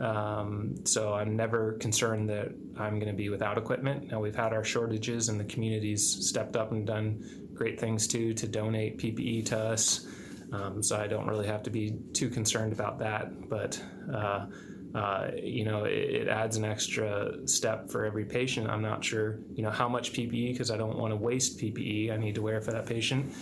Um, 0.01 0.75
so 0.85 1.15
I'm 1.15 1.37
never 1.37 1.75
concerned 1.75 2.29
that 2.31 2.53
I'm 2.77 2.99
going 2.99 3.11
to 3.11 3.17
be 3.17 3.29
without 3.29 3.59
equipment. 3.59 4.11
Now 4.11 4.21
we've 4.21 4.35
had 4.35 4.53
our 4.53 4.65
shortages, 4.65 5.29
and 5.29 5.39
the 5.39 5.45
community's 5.45 6.29
stepped 6.29 6.57
up 6.57 6.73
and 6.73 6.87
done 6.87 7.51
great 7.55 7.79
things 7.79 8.07
too 8.09 8.35
to 8.35 8.49
donate 8.49 8.99
PPE 8.99 9.47
to 9.47 9.59
us. 9.59 10.07
Um, 10.53 10.83
so 10.83 10.97
I 10.97 11.07
don't 11.07 11.27
really 11.27 11.47
have 11.47 11.63
to 11.65 11.71
be 11.71 11.97
too 12.13 12.29
concerned 12.29 12.73
about 12.73 12.99
that. 12.99 13.49
But 13.49 13.81
uh, 14.13 14.47
uh, 14.95 15.31
you 15.43 15.65
know, 15.65 15.85
it, 15.85 15.93
it, 15.93 16.29
adds 16.29 16.57
an 16.57 16.65
extra 16.65 17.47
step 17.49 17.91
for 17.91 18.05
every 18.05 18.25
patient. 18.25 18.71
I'm 18.71 18.83
not 18.83 19.05
sure, 19.05 19.41
you 19.53 19.63
know, 19.65 19.71
how 19.71 19.89
much 19.89 20.13
PPE 20.13 20.53
because 20.53 20.71
I 20.71 20.77
don't 20.77 20.97
want 20.97 21.11
to 21.11 21.17
waste 21.17 21.59
PPE 21.59 22.13
I 22.13 22.17
need 22.17 22.37
to 22.37 22.43
wear 22.43 22.61
for 22.61 22.71
that 22.71 22.87
patient. 22.87 23.35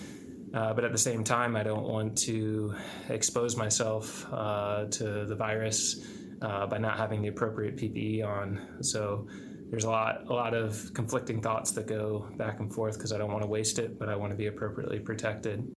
Uh, 0.55 0.73
but 0.73 0.85
at 0.85 0.93
the 0.93 0.99
same 0.99 1.25
time, 1.25 1.55
I 1.55 1.63
don't 1.63 1.85
want 1.85 2.17
to 2.19 2.75
expose 3.11 3.57
myself 3.57 4.27
uh, 4.33 4.87
to 4.87 5.27
the 5.27 5.35
virus 5.35 6.07
uh, 6.43 6.67
by 6.67 6.79
not 6.79 6.99
having 6.99 7.23
the 7.23 7.29
appropriate 7.29 7.77
PPE 7.77 8.27
on. 8.27 8.83
So 8.83 9.27
there's 9.71 9.85
a 9.85 9.91
lot, 9.91 10.27
a 10.29 10.33
lot 10.33 10.55
of 10.55 10.93
conflicting 10.95 11.41
thoughts 11.41 11.71
that 11.73 11.87
go 11.87 12.29
back 12.37 12.61
and 12.61 12.73
forth 12.73 12.99
because 12.99 13.13
I 13.13 13.19
don't 13.19 13.33
want 13.33 13.43
to 13.43 13.49
waste 13.49 13.79
it, 13.79 13.99
but 13.99 14.09
I 14.09 14.17
want 14.17 14.31
to 14.33 14.37
be 14.37 14.47
appropriately 14.47 14.99
protected. 14.99 15.73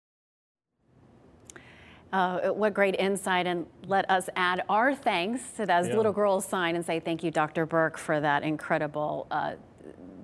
Uh, 2.11 2.49
what 2.49 2.75
great 2.75 2.95
insight, 2.99 3.47
and 3.47 3.65
let 3.87 4.07
us 4.09 4.29
add 4.35 4.63
our 4.69 4.93
thanks 4.93 5.51
to 5.53 5.65
that 5.65 5.85
yeah. 5.85 5.95
little 5.95 6.11
girl's 6.11 6.45
sign 6.45 6.75
and 6.75 6.85
say 6.85 6.99
thank 6.99 7.23
you, 7.23 7.31
Dr. 7.31 7.65
Burke, 7.65 7.97
for 7.97 8.19
that 8.19 8.43
incredible 8.43 9.25
uh, 9.31 9.53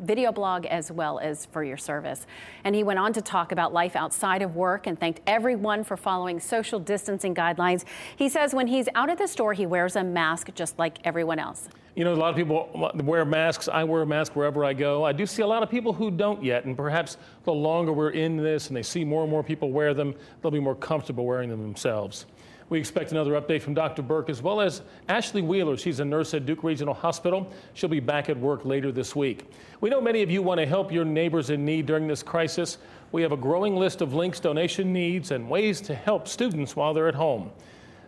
video 0.02 0.32
blog 0.32 0.66
as 0.66 0.92
well 0.92 1.20
as 1.20 1.46
for 1.48 1.64
your 1.64 1.78
service. 1.78 2.26
And 2.64 2.76
he 2.76 2.84
went 2.84 3.00
on 3.00 3.14
to 3.14 3.22
talk 3.22 3.52
about 3.52 3.74
life 3.74 3.96
outside 3.96 4.42
of 4.42 4.56
work 4.56 4.88
and 4.88 5.00
thanked 5.00 5.22
everyone 5.28 5.84
for 5.84 5.98
following 5.98 6.40
social 6.40 6.80
distancing 6.80 7.36
guidelines. 7.36 7.86
He 8.16 8.30
says 8.30 8.54
when 8.54 8.68
he's 8.68 8.88
out 8.96 9.10
at 9.10 9.18
the 9.18 9.28
store, 9.28 9.54
he 9.54 9.66
wears 9.66 9.96
a 9.96 10.04
mask 10.04 10.50
just 10.56 10.78
like 10.80 10.98
everyone 11.04 11.40
else. 11.40 11.70
You 11.96 12.06
know, 12.06 12.14
a 12.14 12.16
lot 12.16 12.30
of 12.30 12.36
people 12.36 12.92
wear 13.04 13.26
masks. 13.26 13.68
I 13.68 13.84
wear 13.84 14.04
a 14.04 14.06
mask 14.06 14.36
wherever 14.36 14.64
I 14.64 14.74
go. 14.74 15.04
I 15.04 15.12
do 15.12 15.26
see 15.26 15.42
a 15.42 15.48
lot 15.48 15.64
of 15.64 15.70
people 15.70 15.92
who 15.92 16.12
don't 16.12 16.42
yet, 16.42 16.64
and 16.64 16.78
perhaps 16.78 17.18
the 17.44 17.52
longer 17.52 17.92
we're 17.92 18.12
in 18.12 18.38
this 18.38 18.68
and 18.68 18.78
they 18.78 18.84
see 18.84 19.04
more 19.04 19.24
and 19.24 19.32
more 19.32 19.44
people 19.44 19.72
wear 19.72 19.94
them, 19.94 20.16
they'll 20.42 20.52
be 20.52 20.62
more 20.62 20.76
comfortable 20.76 21.26
wearing 21.26 21.50
them 21.50 21.62
themselves. 21.62 22.26
We 22.69 22.79
expect 22.79 23.12
another 23.12 23.32
update 23.32 23.63
from 23.63 23.73
Dr. 23.73 24.03
Burke 24.03 24.29
as 24.29 24.43
well 24.43 24.62
as 24.62 24.84
Ashley 25.08 25.41
Wheeler. 25.41 25.75
She's 25.75 25.99
a 25.99 26.05
nurse 26.05 26.34
at 26.36 26.45
Duke 26.45 26.63
Regional 26.63 26.93
Hospital. 26.93 27.51
She'll 27.73 27.89
be 27.89 27.99
back 27.99 28.29
at 28.29 28.38
work 28.38 28.63
later 28.63 28.91
this 28.91 29.15
week. 29.15 29.49
We 29.82 29.89
know 29.89 29.99
many 29.99 30.21
of 30.21 30.29
you 30.29 30.43
want 30.43 30.60
to 30.60 30.67
help 30.67 30.91
your 30.91 31.03
neighbors 31.03 31.49
in 31.49 31.65
need 31.65 31.88
during 31.88 32.08
this 32.08 32.21
crisis. 32.21 32.77
We 33.12 33.23
have 33.23 33.32
a 33.32 33.38
growing 33.38 33.75
list 33.75 34.01
of 34.01 34.13
links, 34.13 34.39
donation 34.39 34.93
needs, 34.93 35.32
and 35.32 35.49
ways 35.49 35.82
to 35.82 35.95
help 35.95 36.27
students 36.27 36.75
while 36.75 36.93
they're 36.93 37.08
at 37.08 37.15
home. 37.15 37.51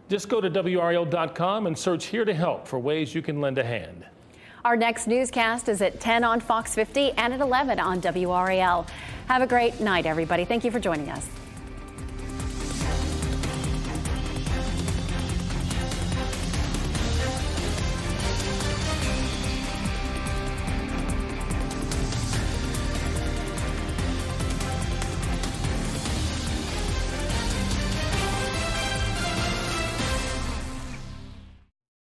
Just 0.09 0.29
go 0.29 0.39
to 0.39 0.49
WRAL.com 0.49 1.67
and 1.67 1.77
search 1.77 2.05
Here 2.05 2.25
to 2.25 2.33
Help 2.33 2.67
for 2.67 2.77
ways 2.77 3.15
you 3.15 3.21
can 3.23 3.41
lend 3.41 3.57
a 3.57 3.63
hand. 3.63 4.05
Our 4.63 4.75
next 4.75 5.07
newscast 5.07 5.69
is 5.69 5.81
at 5.81 5.99
10 5.99 6.23
on 6.23 6.39
Fox 6.39 6.75
50 6.75 7.13
and 7.13 7.33
at 7.33 7.41
11 7.41 7.79
on 7.79 7.99
WRAL. 7.99 8.85
Have 9.27 9.41
a 9.41 9.47
great 9.47 9.79
night, 9.79 10.05
everybody. 10.05 10.45
Thank 10.45 10.63
you 10.63 10.69
for 10.69 10.79
joining 10.79 11.09
us. 11.09 11.40